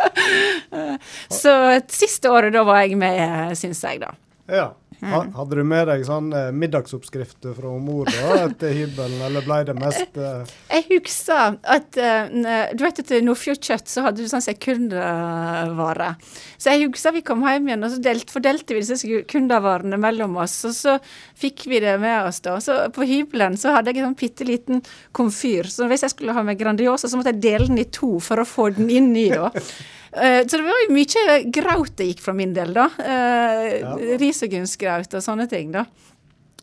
[1.42, 1.56] så
[1.92, 4.14] siste året, da var jeg med, syns jeg, da.
[4.52, 4.68] Ja.
[5.02, 5.34] Mm.
[5.36, 9.76] Hadde du med deg sånn eh, middagsoppskrifter fra mor da, etter hybelen, eller ble det
[9.78, 10.54] mest eh...
[10.72, 16.14] Jeg husker at uh, Du vet at i Nordfjord Kjøtt så hadde du sånn sekundervare.
[16.58, 20.38] Så jeg husker vi kom hjem igjen, og så delt, fordelte vi disse sekundervarene mellom
[20.42, 20.58] oss.
[20.70, 20.98] Og så
[21.38, 22.58] fikk vi det med oss da.
[22.64, 24.82] Så på hybelen så hadde jeg en sånn bitte liten
[25.16, 25.70] komfyr.
[25.72, 28.42] Så hvis jeg skulle ha med Grandiosa, så måtte jeg dele den i to for
[28.42, 29.52] å få den inn i, da.
[30.16, 32.90] Uh, så det var jo mye graut det gikk fra min del, da.
[33.00, 33.96] Uh, ja.
[34.22, 35.86] Risegrynsgraut og sånne ting, da.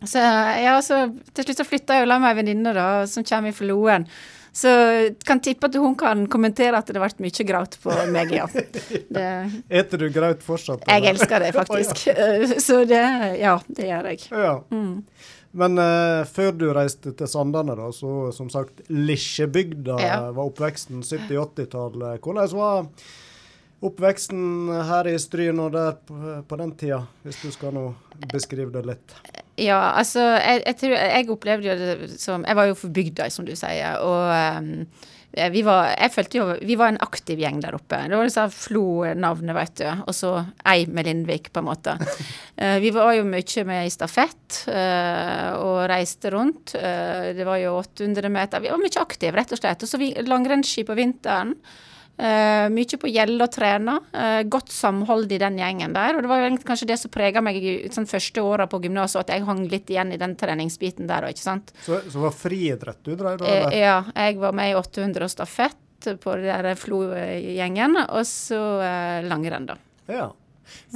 [0.02, 3.26] Så ja, så til slutt så flytta jeg og la meg ei venninne da, som
[3.26, 4.08] kommer fra Loen.
[4.52, 4.68] Så
[5.24, 8.48] kan tippe at hun kan kommentere at det har vært mye graut på meg, ja.
[9.16, 9.28] Det,
[9.72, 10.82] Eter du graut fortsatt?
[10.84, 11.06] Eller?
[11.06, 12.02] Jeg elsker det, faktisk.
[12.12, 12.58] oh, ja.
[12.60, 13.04] Så det,
[13.40, 14.26] ja, det gjør jeg.
[14.28, 14.58] Ja.
[14.74, 14.98] Mm.
[15.62, 20.20] Men uh, før du reiste til Sandane, da, så som sagt Lisjebygda ja.
[20.32, 22.20] var oppveksten 70-80-tallet.
[22.20, 22.86] Hvordan var
[23.82, 26.18] oppveksten her i Stryn og der på,
[26.48, 27.88] på, den tida, hvis du skal nå
[28.32, 29.16] beskrive det litt?
[29.60, 33.48] Ja, altså, jeg, jeg, tror, jeg opplevde det som Jeg var jo for bygda, som
[33.48, 33.98] du sier.
[34.00, 34.30] og
[34.62, 34.86] um,
[35.32, 38.02] vi var, jeg følte jo, vi var en aktiv gjeng der oppe.
[38.04, 39.86] Det var liksom Flo-navnet, vet du.
[40.04, 40.32] Og så
[40.68, 41.94] ei med Lindvik, på en måte.
[42.60, 46.76] Uh, vi var jo mye med i stafett uh, og reiste rundt.
[46.76, 48.60] Det var jo 800 meter.
[48.60, 49.84] Vi var mye aktive, rett og slett.
[49.84, 51.56] Og så langrennsski på vinteren.
[52.12, 53.94] Uh, mye på gjelde og trene.
[54.12, 56.16] Uh, godt samhold i den gjengen der.
[56.16, 57.58] Og det var kanskje det som prega meg
[57.94, 61.34] sånn, første åra på gymnaset, at jeg hang litt igjen i den treningsbiten der òg,
[61.34, 61.72] ikke sant.
[61.86, 63.48] Så, så var friidrett du drev da?
[63.48, 68.60] Uh, ja, jeg var med i 800 og stafett på den der Flo-gjengen, og så
[69.22, 69.76] langrenn, da.
[70.10, 70.32] Ja.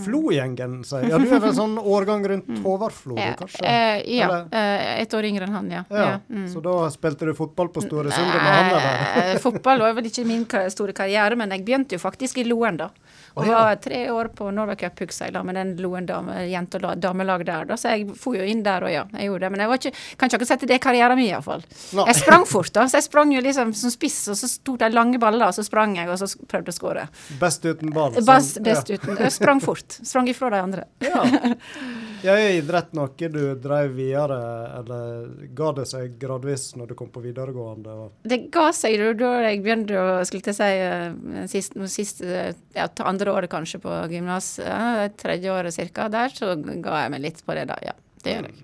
[0.04, 2.62] Flo-gjengen, sier Ja, du er vel sånn årgang rundt mm.
[2.64, 3.64] Håvard Flo, kanskje?
[3.64, 5.84] Eh, ja, eh, et år yngre enn han, ja.
[5.90, 6.08] ja.
[6.28, 6.46] mm.
[6.52, 8.88] Så da spilte du fotball på Store Sunde med han der?
[9.22, 12.80] Eh, fotball var vel ikke min store karriere, men jeg begynte jo faktisk i Loen,
[12.80, 12.90] da.
[13.36, 13.52] Og ja.
[13.52, 17.44] var tre år på Norway Cup jeg, da, med den Loen dame, jente- og damelag
[17.44, 17.66] der.
[17.68, 19.50] da, Så jeg for jo inn der og ja, jeg gjorde det.
[19.52, 21.64] Men jeg var ikke, kan ikke akkurat sette det i karrieren min, iallfall.
[21.98, 22.06] Nei.
[22.08, 22.86] Jeg sprang fort, da.
[22.88, 25.66] Så jeg sprang jo liksom som spiss, og så tok de lange baller, og så
[25.66, 27.06] sprang jeg, og så prøvde å skåre.
[27.42, 28.16] Best uten ball.
[28.16, 28.96] Best, Best, ja.
[28.96, 30.00] uten Jeg sprang fort.
[30.00, 30.88] Sprang ifra de andre.
[31.04, 31.24] Ja.
[32.22, 32.34] ja.
[32.36, 34.38] Er idrett noe du drev videre,
[34.78, 35.26] eller
[35.56, 37.96] ga det seg gradvis når du kom på videregående?
[38.22, 42.22] Det ga seg jo da jeg begynte å skulle til å si eh, sist, sist,
[42.24, 44.64] eh, ja, andre året kanskje på gymnaset.
[44.66, 47.96] Ja, tredje året cirka, der så ga jeg meg litt på det da, ja.
[48.22, 48.62] Det gjør jeg.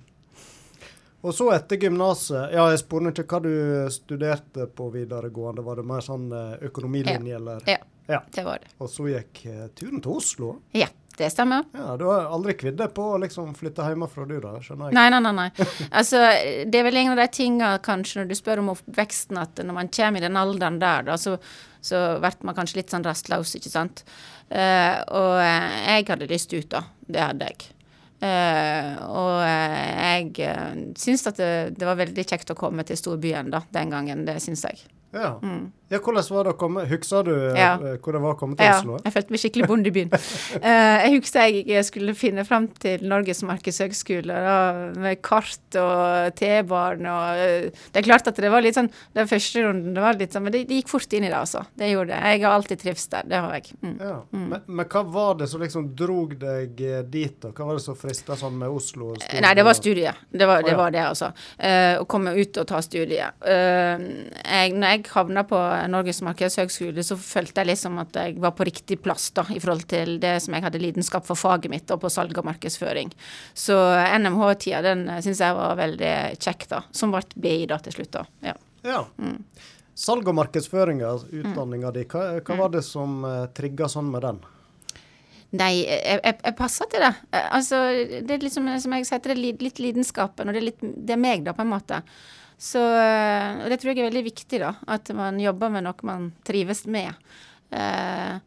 [1.22, 5.62] Og så etter gymnaset Ja, jeg spurte ikke hva du studerte på videregående.
[5.62, 7.62] Var det mer sånn økonomilinje, økonomilinje, eller?
[7.70, 7.78] Ja,
[8.10, 8.18] Ja.
[8.34, 8.72] det var det.
[8.82, 10.48] Og så gikk eh, turen til Oslo?
[10.74, 11.66] Ja, det stemmer.
[11.76, 14.54] Ja, Du har aldri kvidd deg på å liksom flytte hjemmefra, du da?
[14.62, 14.96] Skjønner jeg?
[14.98, 15.34] Nei, nei, nei.
[15.40, 15.66] nei.
[15.98, 16.22] Altså,
[16.68, 19.78] det er vel en av de tingene kanskje når du spør om oppveksten, at når
[19.78, 21.36] man kommer i den alderen der, da, så,
[21.84, 24.04] så blir man kanskje litt sånn rastløs, ikke sant.
[24.52, 26.82] Uh, og eh, jeg hadde lyst ut, da.
[27.08, 27.70] Det hadde jeg.
[28.22, 33.50] Uh, og jeg uh, syns at det, det var veldig kjekt å komme til storbyen
[33.54, 34.26] da, den gangen.
[34.28, 34.84] Det syns jeg.
[35.12, 35.34] Ja.
[35.92, 37.72] Ja, hvordan var det å komme Husker du eh, Ja.
[38.02, 38.98] hvor det var å komme til Ja, Oslo?
[39.04, 40.12] jeg følte meg skikkelig bonde i byen.
[40.12, 44.38] uh, jeg husker jeg skulle finne fram til Norges markedshøgskole
[45.02, 49.28] med kart og T-barn og uh, Det er klart at det var litt sånn Den
[49.30, 51.62] første runden det var litt sånn, men det, det gikk fort inn i det, altså.
[51.78, 52.20] Det gjorde det.
[52.32, 53.26] Jeg har alltid trivst der.
[53.28, 53.74] Det har jeg.
[53.82, 53.94] Mm.
[54.00, 54.14] Ja.
[54.30, 57.50] Men, men hva var det som liksom drog deg eh, dit, da?
[57.52, 59.12] Hva var det som frista sånn med Oslo?
[59.14, 59.24] og?
[59.42, 60.22] Nei, det var studiet.
[60.30, 60.80] Det var det, Å, ja.
[60.80, 61.30] var det altså.
[61.58, 63.38] Uh, å komme ut og ta studiet.
[63.44, 64.06] Eh,
[64.42, 68.66] jeg, når jeg havna på Norges markedshøgskole, så følte jeg liksom at jeg var på
[68.68, 72.02] riktig plass da, i forhold til det som jeg hadde lidenskap for faget mitt, og
[72.04, 73.12] på salg og markedsføring.
[73.54, 73.76] Så
[74.18, 76.82] NMH-tida, den syns jeg var veldig kjekk, da.
[76.94, 78.26] Som ble BI da til slutt, da.
[78.52, 78.56] Ja.
[78.86, 79.04] Ja.
[79.18, 79.38] Mm.
[79.94, 84.24] Salg og markedsføring, av utdanninga di, hva, hva var det som uh, trigga sånn med
[84.24, 84.40] den?
[85.52, 87.12] Nei, jeg, jeg, jeg passer til det.
[87.36, 87.80] Eh, Altså,
[88.24, 91.12] det er liksom, som jeg sier, det er litt lidenskapen, og det er, litt, det
[91.12, 92.00] er meg, da, på en måte.
[92.62, 94.76] Så og det tror jeg er veldig viktig, da.
[94.94, 97.10] At man jobber med noe man trives med.
[97.74, 98.38] Eh,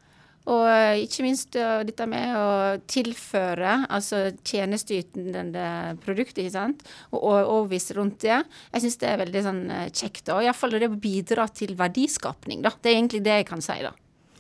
[0.46, 2.50] og ikke minst eh, dette med å
[2.90, 8.38] tilføre, altså tjenesteytende produkt, ikke sant, og, og overbevise rundt det.
[8.70, 10.30] Jeg syns det er veldig sånn eh, kjekt.
[10.36, 12.76] Og iallfall det å bidra til verdiskapning, da.
[12.78, 13.94] Det er egentlig det jeg kan si, da.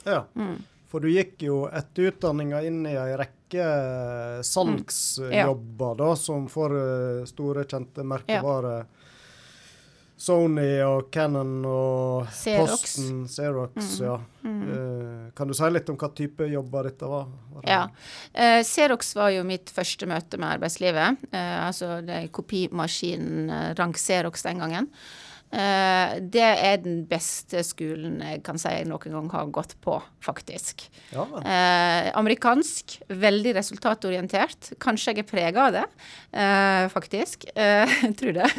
[0.05, 0.21] Ja.
[0.37, 0.59] Mm.
[0.91, 6.77] For du gikk jo etter utdanninga inn i ei rekke eh, salgsjobber, da, som for
[7.33, 8.85] store, kjente merkevarer.
[10.17, 12.69] Sony og Cannon og Xerox.
[12.71, 14.15] Posten, Xerox, ja.
[14.45, 17.25] Eh, kan du si litt om hva type jobber dette var?
[17.53, 17.81] Var det- Ja.
[18.33, 21.17] Uh, Xerox var jo mitt første møte med arbeidslivet.
[21.33, 24.89] Uh, altså det kopimaskinen uh, rank Xerox den gangen.
[25.55, 29.95] Eh, det er den beste skolen jeg kan si jeg noen gang har gått på,
[30.25, 30.83] faktisk.
[31.13, 31.25] Ja.
[31.39, 34.73] Eh, amerikansk, veldig resultatorientert.
[34.83, 35.85] Kanskje jeg er prega av det,
[36.35, 37.47] eh, faktisk.
[37.55, 38.49] Eh, jeg tror det.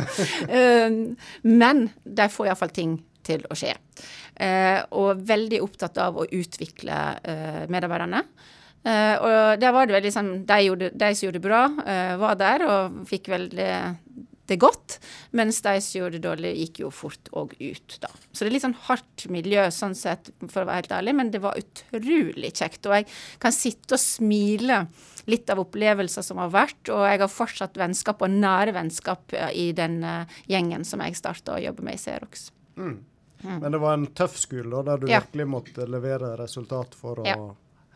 [0.48, 1.00] Eh,
[1.44, 3.74] men de får iallfall ting til å skje.
[4.36, 7.00] Eh, og veldig opptatt av å utvikle
[7.72, 8.24] medarbeiderne.
[8.86, 12.12] Uh, og der var det veldig sånn De, gjorde, de som gjorde det bra, uh,
[12.20, 13.70] var der og fikk veldig
[14.46, 14.98] det godt,
[15.32, 18.08] mens de som gjorde det dårlig, gikk jo fort òg ut, da.
[18.32, 21.30] Så det er litt sånn hardt miljø sånn sett, for å være helt ærlig, men
[21.34, 22.86] det var utrolig kjekt.
[22.86, 23.08] Og jeg
[23.42, 24.86] kan sitte og smile
[25.26, 29.50] litt av opplevelser som har vært, og jeg har fortsatt vennskap og nære vennskap eh,
[29.66, 32.50] i den eh, gjengen som jeg starta å jobbe med i Xerox.
[32.76, 35.20] Men det var en tøff skole da, der du Ja.
[35.20, 37.36] virkelig måtte levere resultat for å Ja.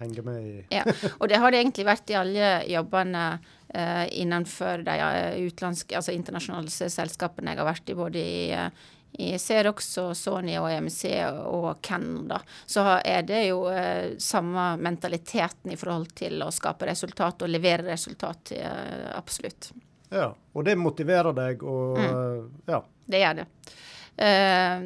[0.01, 0.85] Henge med i Ja,
[1.19, 3.25] og det har det egentlig vært i alle jobbene
[3.69, 8.89] eh, innenfor de eh, altså internasjonale selskapene jeg har vært i, både i, eh,
[9.21, 11.05] i Xerox og Sony og EMC
[11.51, 12.41] og Canada.
[12.67, 17.91] Så er det jo eh, samme mentaliteten i forhold til å skape resultat og levere
[17.91, 19.73] resultat, eh, absolutt.
[20.11, 22.51] Ja, og det motiverer deg og Mm.
[22.67, 22.83] Ja.
[23.11, 23.47] Det gjør det.
[24.20, 24.83] Eh,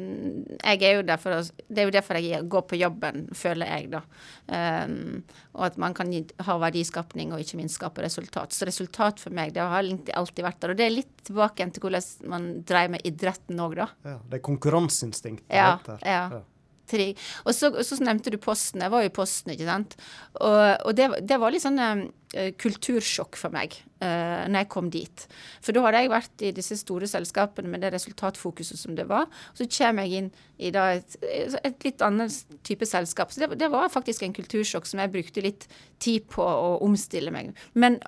[0.63, 4.01] jeg er jo derfor, det er jo derfor jeg går på jobben, føler jeg, da.
[4.47, 4.95] Eh,
[5.57, 6.13] og at man kan
[6.47, 8.55] ha verdiskapning og ikke minst skape resultat.
[8.55, 10.75] Så resultat for meg, det har alltid vært der.
[10.75, 13.89] Og det er litt tilbake til hvordan man dreier med idretten òg, da.
[14.07, 14.19] ja.
[14.25, 15.49] Det er konkurranseinstinktet.
[15.51, 16.43] det Ja, ja.
[16.89, 17.07] Tri.
[17.45, 18.83] Og så, så nevnte du Posten.
[18.83, 19.95] Jeg var jo i Posten, ikke sant.
[20.39, 24.89] Og, og det, det var litt sånn eh, kultursjokk for meg uh, når jeg kom
[24.93, 25.25] dit.
[25.65, 29.29] For da hadde jeg vært i disse store selskapene med det resultatfokuset som det var.
[29.57, 33.33] Så kommer jeg inn i da et, et litt annet type selskap.
[33.33, 35.65] Så det, det var faktisk en kultursjokk som jeg brukte litt
[36.03, 37.55] tid på å omstille meg.
[37.73, 37.99] Men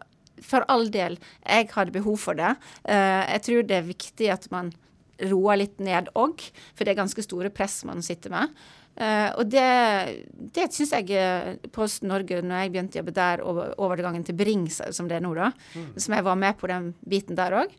[0.44, 2.56] for all del, jeg hadde behov for det.
[2.86, 4.74] Eh, jeg tror det er viktig at man
[5.32, 6.44] roa litt ned òg,
[6.76, 8.54] for det er ganske store press man sitter med.
[8.98, 9.66] Uh, og det,
[10.56, 14.34] det syns jeg eh, Post Norge, når jeg begynte å jobbe der, og overgangen til
[14.40, 15.92] Brings, som det er nå, da, mm.
[16.02, 17.76] som jeg var med på den biten der òg,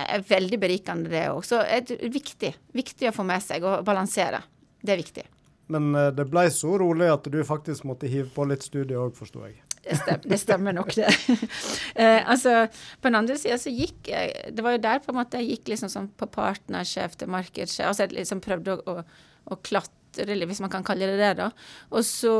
[0.00, 1.44] er veldig berikende, det òg.
[1.44, 2.54] Så det er viktig.
[2.74, 4.40] Viktig å få med seg og balansere.
[4.80, 5.26] Det er viktig.
[5.74, 9.12] Men uh, det ble så rolig at du faktisk måtte hive på litt studie òg,
[9.20, 9.60] forsto jeg.
[9.84, 11.10] Det stemmer, det stemmer nok, det.
[12.00, 12.64] eh, altså,
[13.00, 15.58] på den andre sida så gikk jeg Det var jo der på en måte jeg
[15.58, 17.86] gikk liksom sånn på partnersjef til markedssjef.
[17.90, 21.32] Altså jeg liksom prøvde å, å, å klatre hvis man kan kalle det det.
[21.42, 21.50] da.
[21.90, 22.34] Og så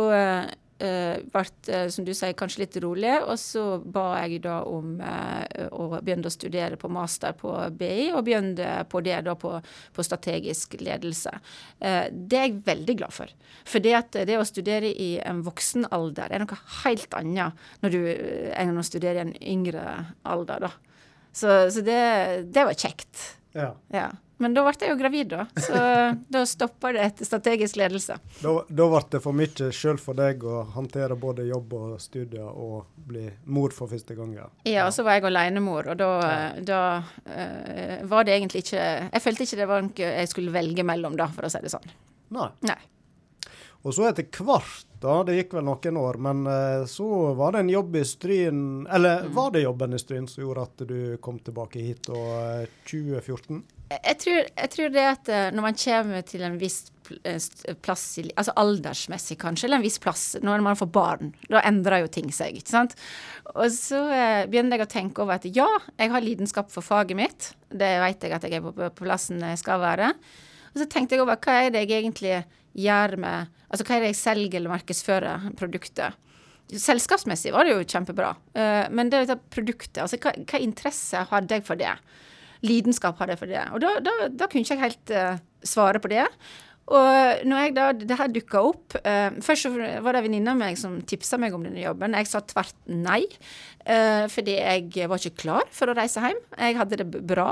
[0.82, 3.12] uh, ble det, som du sier, kanskje litt rolig.
[3.24, 8.10] Og så ba jeg da om uh, å begynne å studere på master på BI,
[8.14, 9.54] og begynne på det da på,
[9.94, 11.34] på strategisk ledelse.
[11.82, 13.36] Uh, det er jeg veldig glad for.
[13.68, 17.94] For det, at det å studere i en voksen alder er noe helt annet når
[17.94, 18.00] du,
[18.56, 19.84] enn å studere i en yngre
[20.22, 20.68] alder.
[20.68, 20.74] da.
[21.34, 22.02] Så, så det,
[22.54, 23.18] det, var kjekt.
[23.54, 23.72] Ja.
[23.90, 24.10] ja.
[24.42, 25.44] Men da ble jeg jo gravid, da.
[25.54, 25.80] Så
[26.34, 28.16] da stoppa det etter strategisk ledelse.
[28.40, 32.48] Da, da ble det for mye sjøl for deg å håndtere både jobb og studier
[32.48, 34.32] og bli mor for første gang?
[34.34, 36.10] Ja, ja og så var jeg alenemor, og da,
[36.64, 40.86] da uh, var det egentlig ikke Jeg følte ikke det var noe jeg skulle velge
[40.86, 41.94] mellom, da, for å si det sånn.
[42.34, 42.50] Nei.
[42.66, 42.80] Nei.
[43.84, 47.64] Og så etter hvert, da, det gikk vel noen år, men uh, så var det
[47.64, 49.34] en jobb i Stryn Eller mm.
[49.36, 53.60] var det jobben i Stryn som gjorde at du kom tilbake hit uh, 2014?
[53.92, 56.84] Jeg tror, jeg tror, det at uh, når man kommer til en viss
[57.84, 62.08] plass, altså aldersmessig kanskje, eller en viss plass, når man får barn, da endrer jo
[62.08, 62.94] ting seg, ikke sant.
[63.52, 64.00] Og så
[64.48, 65.68] begynner jeg å tenke over at ja,
[66.00, 67.50] jeg har lidenskap for faget mitt.
[67.68, 70.14] Det vet jeg at jeg er på, på plassen jeg skal være.
[70.72, 72.38] Og så tenkte jeg over hva er det jeg egentlig
[72.74, 76.20] gjør med Altså hva er det jeg selger eller markedsfører produktet?
[76.70, 78.30] Selskapsmessig var det jo kjempebra,
[78.94, 81.90] men det er produktet, altså hva, hva, interesse hadde jeg for det?
[82.64, 83.64] Lidenskap hadde jeg for det.
[83.74, 86.28] Og da, da, da kunne ikke jeg helt uh, svare på det.
[86.84, 90.52] Og når jeg da, det her dukka opp uh, Først så var det en venninne
[90.52, 92.16] av meg som tipsa meg om denne jobben.
[92.20, 93.22] Jeg sa tvert nei,
[93.88, 96.40] uh, fordi jeg var ikke klar for å reise hjem.
[96.60, 97.50] Jeg hadde det bra.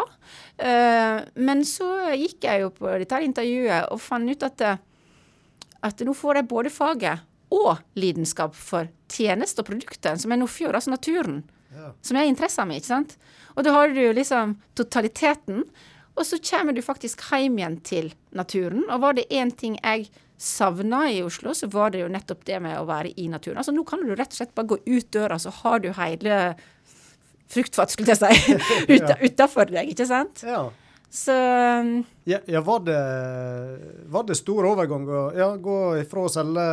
[0.61, 4.67] Uh, men så gikk jeg jo på dette intervjuet og fant ut at
[5.83, 10.77] at nå får jeg både faget og lidenskap for tjeneste og produkter, som er Nordfjord,
[10.79, 11.43] altså naturen.
[11.73, 11.93] Ja.
[12.05, 13.17] Som er interessen min, ikke sant.
[13.57, 15.65] Og da har du liksom totaliteten.
[16.13, 18.85] Og så kommer du faktisk hjem igjen til naturen.
[18.91, 20.11] Og var det én ting jeg
[20.43, 23.61] savna i Oslo, så var det jo nettopp det med å være i naturen.
[23.63, 26.39] Altså nå kan du rett og slett bare gå ut døra, så har du hele
[27.53, 28.57] fruktfat, skulle jeg si,
[28.95, 30.43] ut, utafor deg, ikke sant?
[30.47, 30.67] Ja.
[31.13, 32.99] Så um, ja, ja, var, det,
[34.11, 36.65] var det stor overgang å ja, gå ifra å selge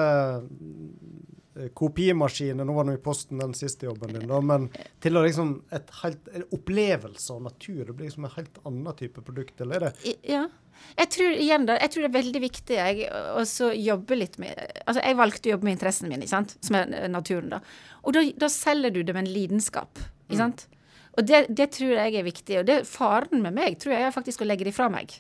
[1.76, 4.70] kopimaskiner, nå var det i Posten den siste jobben din, da, men
[5.04, 7.84] til å liksom et helt, en opplevelse av natur?
[7.86, 10.16] Det blir liksom en helt annen type produkt, eller er det?
[10.30, 10.48] Ja.
[10.96, 15.02] Jeg tror igjen da, jeg tror det er veldig viktig å jobbe litt med altså
[15.04, 16.56] Jeg valgte å jobbe med interessene mine, ikke sant?
[16.64, 17.50] som er naturen.
[17.52, 17.60] da.
[18.08, 20.00] Og da, da selger du det med en lidenskap.
[20.30, 20.66] ikke sant?
[20.70, 20.80] Mm.
[21.20, 22.60] Og det, det, tror jeg er viktig.
[22.62, 25.18] Og det faren med meg tror jeg er faktisk å legge det fra meg.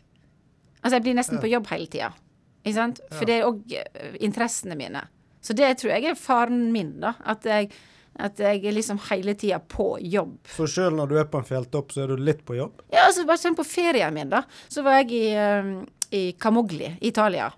[0.80, 1.44] Altså jeg blir nesten ja.
[1.44, 2.12] på jobb hele tida.
[2.64, 3.02] Ikke sant?
[3.12, 3.30] For ja.
[3.30, 5.04] det er òg uh, interessene mine.
[5.42, 7.14] Så det tror jeg er faren min, da.
[7.24, 7.70] At jeg,
[8.20, 10.38] at jeg er liksom hele tida på jobb.
[10.56, 12.84] Så sjøl når du er på en fjelltopp, så er du litt på jobb?
[12.92, 14.44] Ja, altså bare sånn på ferien min, da.
[14.68, 15.74] Så var jeg i, um,
[16.12, 17.50] i Camogli, Italia.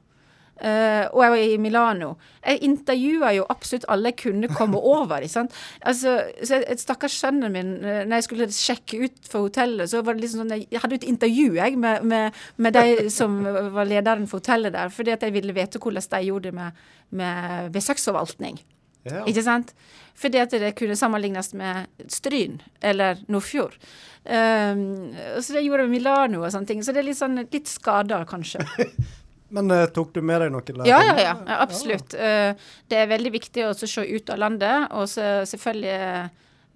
[0.62, 2.10] Uh, og jeg var i Milano.
[2.46, 5.24] Jeg intervjua jo absolutt alle jeg kunne komme over.
[5.26, 10.04] Altså, så et Stakkars sønnen min, uh, når jeg skulle sjekke ut for hotellet, så
[10.06, 13.40] var det liksom sånn Jeg hadde et intervju jeg, med, med, med de som
[13.74, 16.86] var lederen for hotellet der, fordi at jeg ville vite hvordan de gjorde det med,
[17.10, 18.62] med besøksforvaltning.
[19.10, 19.24] Ja.
[19.26, 19.74] Ikke sant?
[20.22, 23.80] Fordi at det kunne sammenlignes med Stryn eller Nordfjord.
[24.22, 26.84] Um, så det gjorde Milano og sånne ting.
[26.86, 28.62] Så det er litt sånn litt skada, kanskje.
[29.56, 30.88] Men uh, tok du med deg noe lærdom?
[30.88, 32.16] Ja, ja, ja, ja, absolutt.
[32.16, 32.54] Uh,
[32.92, 35.98] det er veldig viktig å se ut av landet, og så selvfølgelig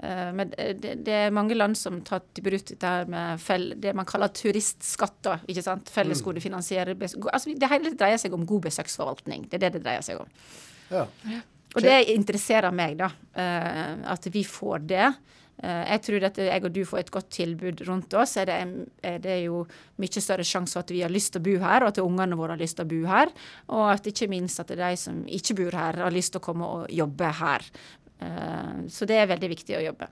[0.03, 3.95] uh, med, det, det, er mange land som tar i bruk dette med fell, det
[3.95, 5.45] man kaller turistskatter.
[5.47, 5.91] ikke sant?
[5.93, 7.31] Fellesgodefinansiere finansierer.
[7.31, 9.47] altså, Det hele dreier seg om god besøksforvaltning.
[9.49, 10.33] Det er det det dreier seg om.
[10.91, 11.07] Ja.
[11.75, 13.09] Og det interesserer meg, da.
[13.35, 15.07] at vi får det.
[15.63, 18.57] Eh, jeg tror at jeg og du får et godt tilbud rundt oss, er det,
[19.07, 19.63] er det jo
[20.01, 22.39] mye større sjanse for at vi har lyst til å bo her, og at ungene
[22.39, 23.31] våre har lyst til å bo her.
[23.71, 26.71] Og at ikke minst at de som ikke bor her, har lyst til å komme
[26.79, 27.67] og jobbe her.
[28.19, 30.09] Eh, så det er veldig viktig å jobbe.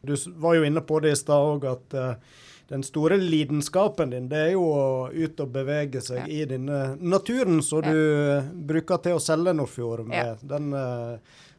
[0.00, 2.38] Du var jo inne på det i stad òg, at eh,
[2.70, 6.26] den store lidenskapen din, det er jo å ut og bevege seg ja.
[6.30, 7.92] i denne naturen som ja.
[7.92, 10.20] du bruker til å selge Nordfjord med.
[10.22, 10.36] Ja.
[10.54, 10.70] Den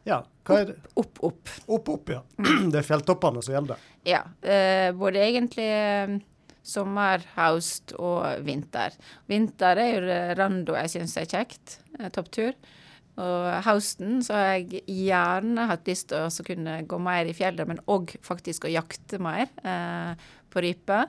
[0.08, 0.76] ja, hva er det?
[0.98, 1.52] Opp, opp.
[1.66, 2.20] Opp, opp, ja.
[2.72, 3.88] Det er fjelltoppene som gjelder?
[4.08, 4.24] Ja.
[4.42, 6.14] Eh, både egentlig eh,
[6.62, 8.94] Sommer, høst og vinter.
[9.30, 11.80] Vinter er jo rando jeg syns er kjekt.
[11.98, 12.54] eh, Topptur.
[13.22, 17.66] Og høsten så har jeg gjerne hatt lyst til å kunne gå mer i fjellet,
[17.68, 20.14] men òg faktisk å jakte mer eh,
[20.52, 21.02] på rype.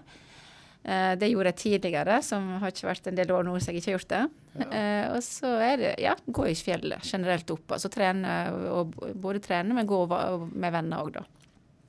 [0.84, 3.80] Eh, det gjorde jeg tidligere, som har ikke vært en del år nå så jeg
[3.80, 4.24] ikke har gjort det.
[4.68, 7.66] Eh, og så er det ja, gå i fjellet generelt opp.
[7.78, 8.36] Altså trene,
[8.74, 11.26] og både trene, men gå med venner òg, da.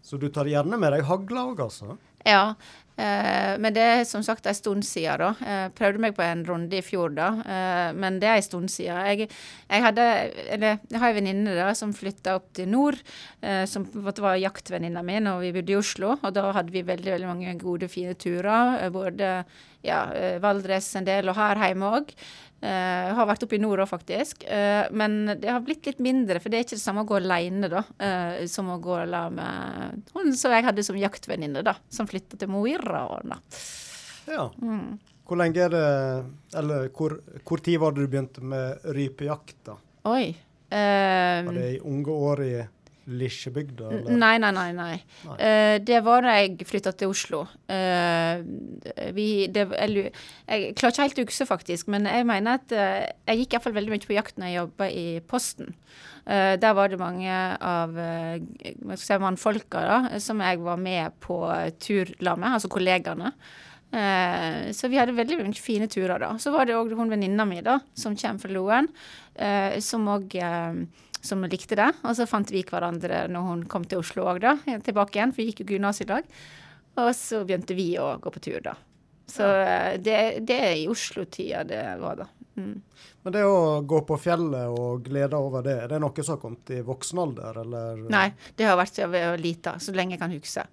[0.04, 1.96] Så du tar gjerne med deg hagla òg, altså?
[2.24, 2.54] Ja,
[3.58, 5.32] men det er som sagt en stund siden, da.
[5.42, 7.28] Jeg prøvde meg på en runde i fjor, da.
[7.42, 9.00] Eh, men det er en stund siden.
[9.08, 9.28] Jeg,
[9.66, 10.06] jeg hadde,
[10.54, 13.00] eller jeg har en venninne da, som flytta opp til nord,
[13.42, 16.14] eh, som var jaktvenninna mi når vi bodde i Oslo.
[16.22, 18.78] Og da hadde vi veldig veldig mange gode, fine turer.
[18.84, 19.34] eh, Både
[19.84, 22.14] ja, eh, Valdres en del, og her hjemme òg.
[22.64, 24.46] Jeg har vært oppe i nord òg, faktisk.
[24.48, 27.18] Uh, men det har blitt litt mindre, for det er ikke det samme å gå
[27.18, 31.76] alene da, uh, som å gå la med hun som jeg hadde som jaktvenninne, da,
[31.92, 33.36] som flytta til Mo i Rana.
[34.30, 34.48] Ja.
[34.62, 34.96] Mm.
[35.24, 35.84] Hvor lenge er det
[36.56, 37.14] Eller hvor,
[37.48, 39.76] hvor tid var det du begynte med rypejakt, da?
[40.08, 40.34] Oi.
[40.74, 42.54] Var det i unge år i
[43.06, 43.90] Lisjebygda?
[44.08, 44.70] Nei, nei, nei.
[44.76, 44.96] nei.
[45.26, 45.36] Nei.
[45.36, 47.42] Uh, det var da jeg flytta til Oslo.
[47.68, 48.40] Uh,
[49.16, 50.08] vi, det, jeg,
[50.48, 53.76] jeg klarer ikke helt å huske, faktisk, men jeg mener at uh, jeg gikk iallfall
[53.76, 55.76] veldig mye på jakt når jeg jobba i Posten.
[56.24, 57.28] Eh, der var det mange
[57.60, 57.90] av
[58.96, 61.36] si, mannfolka da, som jeg var med på
[61.84, 63.34] tur med, altså kollegaene.
[63.94, 66.32] Eh, så vi hadde veldig mye fine turer da.
[66.40, 68.88] Så var det òg hun venninna mi da, som kommer fra Loen,
[69.36, 70.34] eh, som òg
[71.24, 71.90] som likte det.
[72.04, 74.56] Og så fant vi hverandre når hun kom til Oslo òg, da.
[74.84, 76.28] Tilbake igjen, for vi gikk jo gymnas i lag.
[77.00, 78.76] Og så begynte vi å gå på tur, da.
[79.26, 82.28] Så eh, det, det er i Oslo-tida det var, da.
[82.60, 82.76] Mm.
[83.24, 86.42] Men det å gå på fjellet og glede over det, er det noe som har
[86.42, 88.04] kommet i voksen alder, eller?
[88.12, 90.66] Nei, det har vært siden jeg var lita, så lenge jeg kan huske.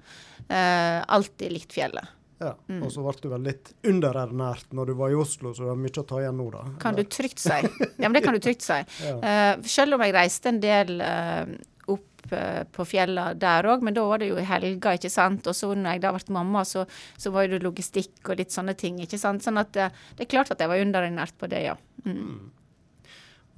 [0.52, 2.18] Uh, alltid likt fjellet.
[2.42, 2.56] Ja.
[2.68, 2.84] Mm.
[2.84, 5.80] Og så ble du vel litt underernært når du var i Oslo, så du har
[5.80, 6.64] mye å ta igjen nå, da?
[6.82, 7.60] Kan du trygt si.
[8.02, 8.80] Ja, men det kan du trygt si.
[9.02, 9.18] Ja.
[9.22, 11.46] uh, selv om jeg reiste en del uh,
[11.92, 15.48] opp uh, på fjellene der òg, men da var det jo i helga, ikke sant.
[15.50, 16.86] Og så når jeg da ble mamma, så,
[17.20, 19.46] så var det logistikk og litt sånne ting, ikke sant.
[19.46, 21.78] Sånn at eh, det er klart at jeg var underernært på det, ja.
[22.06, 22.52] Mm.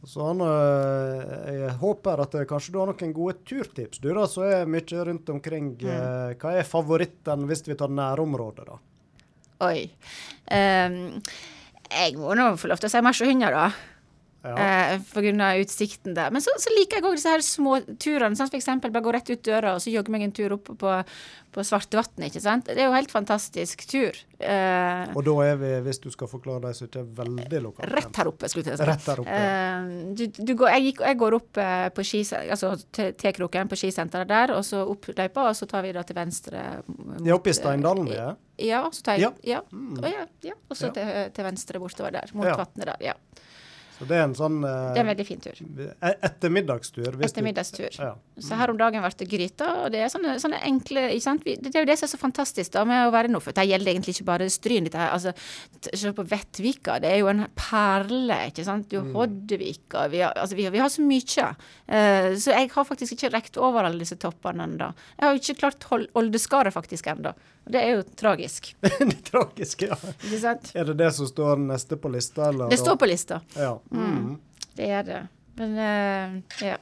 [0.03, 4.25] Så han, øh, jeg håper at øh, kanskje du har noen gode turtips, du da,
[4.27, 5.77] som er mye rundt omkring.
[5.79, 5.87] Mm.
[5.87, 8.79] øh, Hva er favoritten hvis vi tar nærområdet, da?
[9.63, 9.87] Oi.
[10.51, 11.21] Um,
[11.87, 13.92] jeg må nå få lov til å si marsjehunder, da.
[14.43, 14.55] Ja.
[14.59, 14.97] Eh,
[15.39, 16.29] av utsikten der.
[16.35, 18.35] Men så, så liker jeg òg disse her små turene.
[18.35, 20.95] Sånn, eksempel bare gå rett ut døra og så jogge meg en tur opp på,
[21.55, 22.35] på Svartevatnet.
[22.35, 24.19] Det er jo helt fantastisk tur.
[24.43, 27.87] Eh, Og da er vi, hvis du skal forklare deg, så ikke det veldig lokalt?
[27.95, 28.87] rett her oppe, skulle jeg si.
[28.91, 29.37] Rett her oppe.
[29.39, 29.87] Eh,
[30.19, 34.55] du, du går, jeg, jeg går opp eh, på skis, altså T-kroken på skisenteret der,
[34.57, 36.65] og så opp løypa, og så tar vi da til venstre.
[37.23, 38.35] mot, er oppe i Steindalen, vi er?
[38.59, 39.55] Ja, så tar jeg, Ja.
[39.55, 39.63] ja.
[39.71, 40.59] Å, ja, ja.
[40.67, 40.97] Og så Ja.
[40.99, 42.57] til, til venstre bortover der, mot Ja.
[42.59, 42.99] vannet der.
[43.13, 43.15] Ja.
[43.99, 45.59] Så det er en sånn eh, Det er en veldig fin tur.
[46.01, 47.11] e- ettermiddagstur.
[47.17, 47.89] du- Ettermiddagstur.
[47.99, 48.15] Ja.
[48.39, 51.43] Så her om dagen ble det gryta, og det er sånne, sånne enkle sant?
[51.45, 53.55] Det er jo det som er så fantastisk da med å være nå, født.
[53.61, 54.83] det gjelder egentlig ikke bare Stryn.
[54.83, 55.33] Dette her, altså,
[55.93, 58.91] Se på Vettvika, det er jo en perle, ikke sant.
[58.93, 60.07] Er jo Hoddevika.
[60.09, 61.49] Vi har, altså, vi, vi har så mye.
[61.87, 64.93] Uh, så jeg har faktisk ikke rekt over alle disse toppene ennå.
[65.19, 67.33] Jeg har jo ikke klart Hol- Oldeskaret faktisk ennå.
[67.63, 69.95] Det er jo tragisk, det tragiske, ja.
[69.95, 70.71] ikke sant.
[70.75, 72.67] Er det det som står neste på lista, eller?
[72.69, 73.37] Det står på lista.
[73.55, 73.77] Ja.
[73.91, 74.37] Mm.
[74.77, 75.21] Det er det.
[75.59, 76.77] Men uh, ja.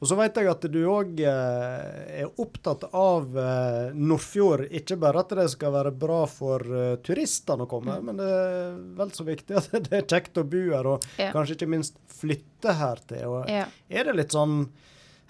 [0.00, 4.62] Og så vet jeg at du òg eh, er opptatt av eh, Nordfjord.
[4.72, 8.06] Ikke bare at det skal være bra for eh, turistene å komme, Mm.
[8.08, 11.28] men det er vel så viktig at det er kjekt å bo her, og Ja.
[11.36, 13.26] kanskje ikke minst flytte her til.
[13.28, 13.66] Og ja.
[13.92, 14.70] Er det litt sånn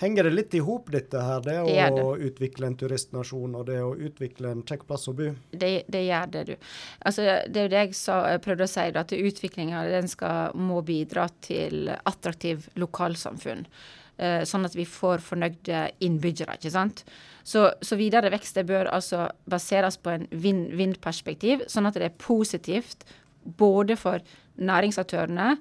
[0.01, 1.43] Henger det litt i hop, dette her?
[1.45, 5.17] Det, Det å å utvikle en turistnasjon og det å utvikle en kjekk plass å
[5.17, 5.29] bo?
[5.53, 6.55] Det, det gjør det, du.
[7.05, 9.85] Altså, det er jo det jeg sa, prøvde å si, at utviklinga
[10.57, 13.67] må bidra til attraktiv lokalsamfunn.
[14.21, 17.05] Eh, sånn at vi får fornøyde innbyggere, ikke sant.
[17.45, 22.21] Så, så videre vekst det bør altså baseres på en vinn-vinn-perspektiv, sånn at det er
[22.21, 23.07] positivt
[23.61, 24.21] både for
[24.61, 25.55] næringsaktørene,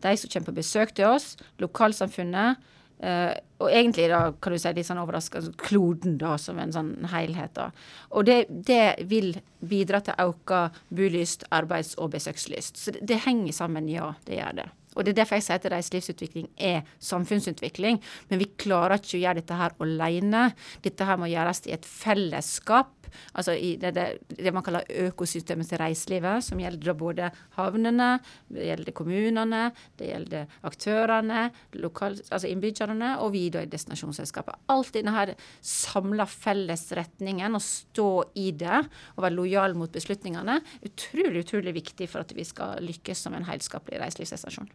[0.00, 2.58] de som kommer på besøk til oss, lokalsamfunnet,
[3.00, 6.92] Eh, og egentlig da, kan du si litt sånn overraskende, kloden da, som en sånn
[7.12, 7.54] helhet.
[7.56, 7.70] da.
[8.16, 12.80] Og det, det vil bidra til økt bolyst, arbeids- og besøkslyst.
[12.80, 14.12] Så det, det henger sammen, ja.
[14.26, 14.68] Det gjør det.
[14.96, 18.00] Og det er derfor jeg sier at reiselivsutvikling er samfunnsutvikling.
[18.28, 20.48] Men vi klarer ikke å gjøre dette her alene.
[20.82, 22.99] Dette her må gjøres i et fellesskap
[23.32, 24.06] altså i det, det,
[24.38, 28.10] det man kaller økosystemet til reiselivet, som gjelder både havnene,
[28.50, 29.62] det gjelder kommunene,
[30.00, 31.46] det gjelder aktørene,
[31.82, 34.66] lokal, altså innbyggerne, og vi da i destinasjonsselskapet.
[34.72, 38.82] Alt i denne samla felles retningen, å stå i det
[39.16, 43.48] og være lojal mot beslutningene, utrolig, utrolig viktig for at vi skal lykkes som en
[43.48, 44.70] helskapelig reiselivsdestinasjon.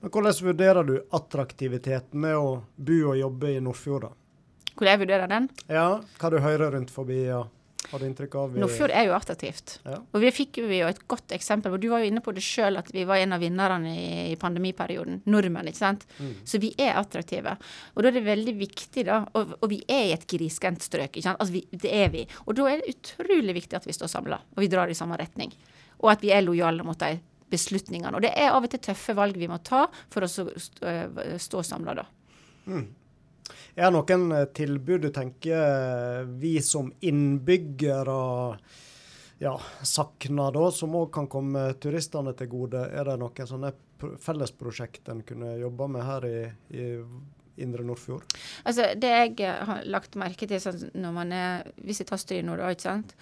[0.00, 4.10] Men Hvordan vurderer du attraktiviteten med å bo og jobbe i Nordfjord?
[4.76, 5.50] Hvordan jeg vurderer den?
[5.72, 5.86] Ja,
[6.20, 7.22] Hva du hører rundt forbi?
[7.26, 7.46] Ja.
[7.90, 8.56] Har du inntrykk av?
[8.58, 9.76] Nordfjord er jo attraktivt.
[9.86, 10.00] Ja.
[10.10, 11.74] Og vi fikk jo et godt eksempel.
[11.76, 14.34] og Du var jo inne på det sjøl, at vi var en av vinnerne i,
[14.40, 15.20] pandemiperioden.
[15.30, 16.06] Nordmenn, ikke sant.
[16.18, 16.32] Mm.
[16.48, 17.54] Så vi er attraktive.
[17.94, 19.20] Og da er det veldig viktig, da.
[19.38, 21.12] Og, og vi er i et grisgrendt strøk.
[21.12, 21.40] ikke sant?
[21.40, 22.26] Altså, vi, det er vi.
[22.46, 25.18] Og da er det utrolig viktig at vi står samla, og vi drar i samme
[25.20, 25.54] retning.
[26.02, 27.20] Og at vi er lojale mot de
[27.52, 28.16] beslutningene.
[28.18, 30.50] Og det er av og til tøffe valg vi må ta for å stå,
[31.38, 32.08] stå samla da.
[32.66, 32.86] Mm.
[33.76, 38.20] Er det noen eh, tilbud du tenker eh, vi som innbyggere
[39.38, 39.52] ja,
[39.84, 42.86] savner, da, som òg kan komme turistene til gode?
[42.88, 43.74] Er det noen sånne
[44.24, 46.38] fellesprosjekt en kunne jobba med her i,
[46.72, 46.86] i
[47.60, 48.24] Indre Nordfjord?
[48.64, 52.40] Altså, Det jeg har lagt merke til sånn, når man er, Hvis jeg tar Stry
[52.44, 53.12] nord, ikke sant?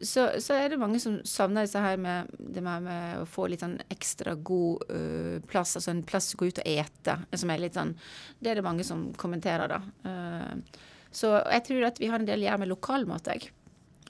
[0.00, 3.44] Så, så, er det mange som savner disse her med det med, med å få
[3.52, 7.16] litt sånn ekstra god uh, plass, altså en plass å gå ut og ete.
[7.36, 7.92] som er litt sånn,
[8.40, 9.80] Det er det mange som kommenterer, da.
[10.06, 10.80] Uh,
[11.12, 13.52] så jeg tror at vi har en del å gjøre med lokalmat, jeg.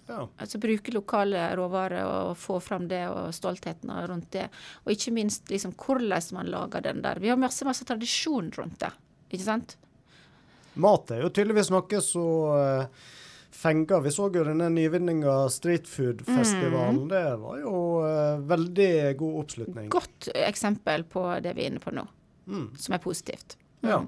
[0.06, 0.24] Ja.
[0.42, 4.48] Altså Bruke lokale råvarer og få fram det og stoltheten rundt det.
[4.84, 7.22] Og ikke minst liksom hvordan man lager den der.
[7.22, 8.92] Vi har masse, masse tradisjon rundt det,
[9.30, 9.78] ikke sant?
[10.78, 13.08] Mat er jo tydeligvis noe så uh
[13.50, 14.00] fenga.
[14.00, 17.02] Vi så jo denne nyvinninga Streetfood-festivalen.
[17.04, 17.08] Mm.
[17.08, 17.74] Det var jo
[18.04, 19.90] uh, veldig god oppslutning.
[19.92, 22.06] Godt eksempel på det vi er inne på nå,
[22.46, 22.70] mm.
[22.78, 23.58] som er positivt.
[23.82, 23.90] Mm.
[23.90, 24.00] Ja.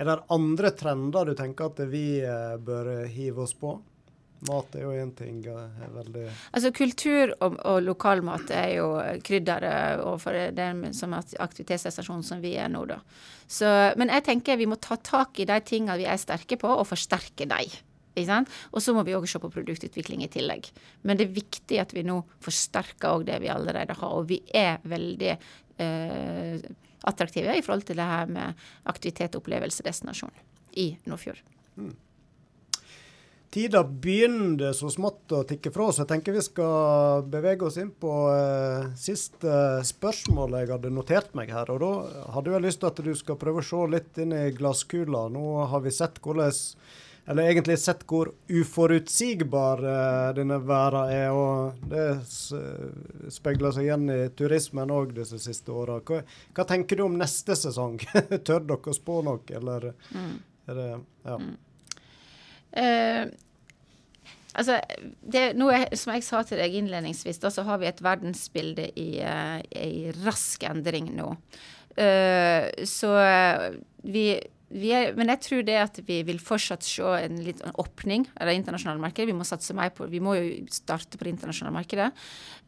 [0.00, 3.76] Er det andre trender du tenker at vi uh, bør hive oss på?
[4.48, 5.36] Mat er jo én ting.
[5.46, 8.88] Eh, veldig Altså Kultur og, og lokalmat er jo
[9.22, 12.98] krydderet overfor den som aktivitetsstasjonen som vi er nå, da.
[13.46, 13.70] Så,
[14.00, 16.88] men jeg tenker vi må ta tak i de tingene vi er sterke på, og
[16.90, 17.70] forsterke dem.
[18.16, 20.68] Og så må vi òg se på produktutvikling i tillegg.
[21.02, 24.14] Men det er viktig at vi nå forsterker òg det vi allerede har.
[24.18, 26.70] Og vi er veldig eh,
[27.08, 30.34] attraktive i forhold til det her med aktivitet og opplevelsedestinasjon
[30.82, 31.42] i Nordfjord.
[31.76, 31.94] Mm.
[33.52, 37.90] Tida begynner så smått å tikke fra, så jeg tenker vi skal bevege oss inn
[38.00, 41.68] på eh, siste spørsmål jeg hadde notert meg her.
[41.74, 41.90] Og da
[42.32, 45.26] hadde jeg lyst til at du skal prøve å se litt inn i glasskula.
[45.34, 46.48] Nå har vi sett hvordan
[47.32, 51.30] eller egentlig sett hvor uforutsigbar uh, denne verden er.
[51.32, 52.04] Og det
[53.32, 55.96] speiler seg igjen i turismen òg disse siste åra.
[56.04, 56.20] Hva,
[56.52, 57.96] hva, tenker du om neste sesong?
[58.46, 60.36] Tør dere å spå noe, eller mm.
[60.68, 61.38] er det Ja.
[61.40, 61.56] Mm.
[62.72, 63.24] Uh,
[64.52, 64.78] altså,
[65.24, 69.10] det, er, som jeg sa til deg innledningsvis, da, så har vi et verdensbilde i,
[69.24, 71.32] uh, i rask endring nå.
[71.92, 73.08] Så
[74.08, 74.22] vi
[74.72, 78.56] er, men jeg tror det at vi vil fortsatt se en litt åpning av det
[78.60, 79.28] internasjonale markedet.
[79.28, 82.08] Vi må satse mer på Vi må jo starte på det internasjonale markedet.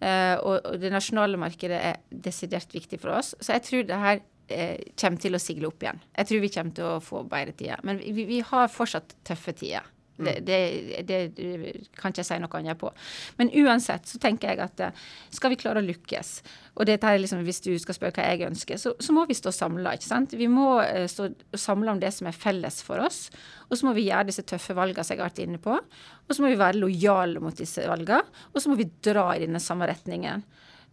[0.03, 3.35] Uh, og, og, det nasjonale markedet er desidert viktig for oss.
[3.41, 6.03] Så jeg tror det her uh, kommer til å sigle opp igjen.
[6.19, 7.85] Jeg tror vi kommer til å få bedre tider.
[7.89, 9.94] Men vi, vi har fortsatt tøffe tider.
[10.15, 10.45] Det, mm.
[10.47, 12.91] det, det, kan ikke jeg si noe annet på.
[13.41, 15.01] Men uansett så tenker jeg at eh,
[15.35, 16.31] skal vi klare å lykkes,
[16.79, 19.37] og dette er liksom, hvis du skal spørre hva jeg ønsker, så, så må vi
[19.39, 19.97] stå samla.
[20.35, 23.29] Vi må uh, stå samla om det som er felles for oss.
[23.71, 25.77] Og så må vi gjøre disse tøffe valgene som jeg har vært inne på.
[25.79, 28.23] Og så må vi være lojale mot disse valgene.
[28.53, 30.43] Og så må vi dra i denne samme retningen.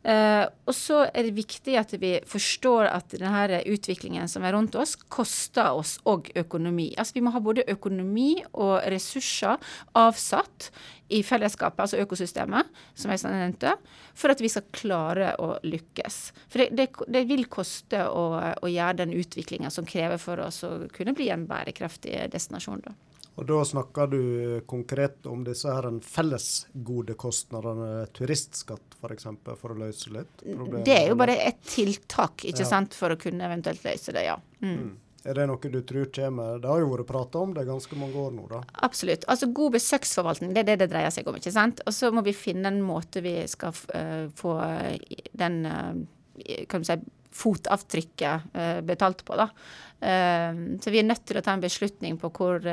[0.01, 4.73] Uh, og så er det viktig at vi forstår at denne utviklingen som er rundt
[4.79, 6.89] oss, koster oss òg økonomi.
[6.97, 9.61] Altså Vi må ha både økonomi og ressurser
[9.93, 10.71] avsatt
[11.11, 13.75] i fellesskapet, altså økosystemet, som jeg nevnte,
[14.17, 16.19] for at vi skal klare å lykkes.
[16.47, 18.25] For det, det, det vil koste å,
[18.57, 22.85] å gjøre den utviklinga som krever for oss å kunne bli en bærekraftig destinasjon.
[22.87, 22.95] da.
[23.39, 24.21] Og Da snakker du
[24.67, 30.83] konkret om disse her fellesgodekostnadene, turistskatt f.eks., for, eksempel, for å løse litt problemer?
[30.85, 32.69] Det er jo bare et tiltak ikke ja.
[32.69, 34.35] sant, for å kunne eventuelt løse det, ja.
[34.59, 34.75] Mm.
[34.75, 34.91] Mm.
[35.21, 36.57] Er det noe du tror kommer?
[36.61, 38.61] Det har jo vært prata om det ganske mange år nå, da.
[38.87, 39.27] Absolutt.
[39.29, 41.37] Altså God besøksforvaltning, det er det det dreier seg om.
[41.37, 41.83] ikke sant?
[41.85, 44.57] Og så må vi finne en måte vi skal uh, få
[45.37, 45.93] den uh,
[46.69, 46.97] kan du si,
[47.37, 49.51] fotavtrykket uh, betalt på, da.
[50.01, 52.63] så vi er nødt til å ta en beslutning på hvor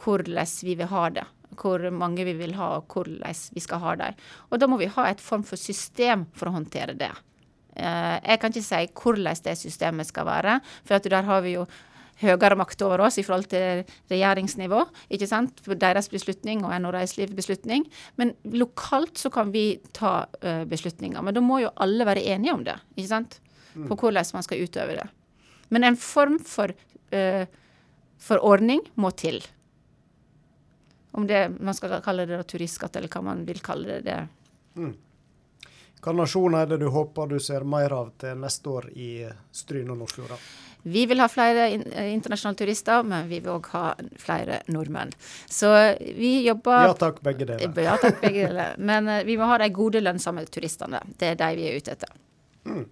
[0.00, 1.24] hvordan vi vil ha det.
[1.54, 4.20] Hvor mange vi vil ha, og hvordan vi skal ha dem.
[4.50, 7.12] Og da må vi ha et form for system for å håndtere det.
[7.74, 11.66] Eh, jeg kan ikke si hvordan det systemet skal være, for der har vi jo
[12.22, 13.82] høyere makt over oss i forhold til
[14.12, 14.84] regjeringsnivå,
[15.14, 17.86] ikke sant, deres beslutning og NHO Reiseliv beslutning.
[18.20, 21.18] Men lokalt så kan vi ta uh, beslutninger.
[21.24, 23.40] Men da må jo alle være enige om det, ikke sant,
[23.74, 25.08] på hvordan man skal utøve det.
[25.74, 27.44] Men en form for, uh,
[28.22, 29.42] for ordning må til.
[31.14, 34.00] Om det man skal kalle det turistskatt, eller hva man vil kalle det.
[34.08, 34.20] det.
[34.76, 34.94] Mm.
[36.04, 39.10] Hva nasjoner er det du håper du ser mer av til neste år i
[39.54, 40.38] Stryn og Nordfjorda?
[40.84, 43.84] Vi vil ha flere eh, internasjonale turister, men vi vil òg ha
[44.20, 45.14] flere nordmenn.
[45.48, 45.70] Så
[46.18, 47.80] vi jobber Ja takk, begge deler.
[47.86, 48.74] Ja takk, begge deler.
[48.76, 51.00] Men vi må ha de gode, lønnsomme turistene.
[51.16, 52.12] Det er de vi er ute etter.
[52.68, 52.84] Mm.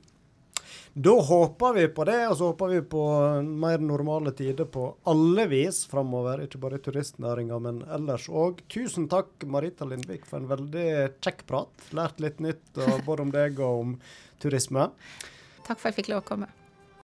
[0.95, 3.03] Da håper vi på det, og så håper vi på
[3.43, 6.43] mer normale tider på alle vis framover.
[6.45, 8.61] Ikke bare i turistnæringa, men ellers òg.
[8.69, 10.89] Tusen takk, Marita Lindvik, for en veldig
[11.25, 11.87] kjekk prat.
[11.97, 13.95] Lært litt nytt både om deg og om
[14.43, 14.91] turisme.
[15.65, 16.53] Takk for at jeg fikk lov å komme.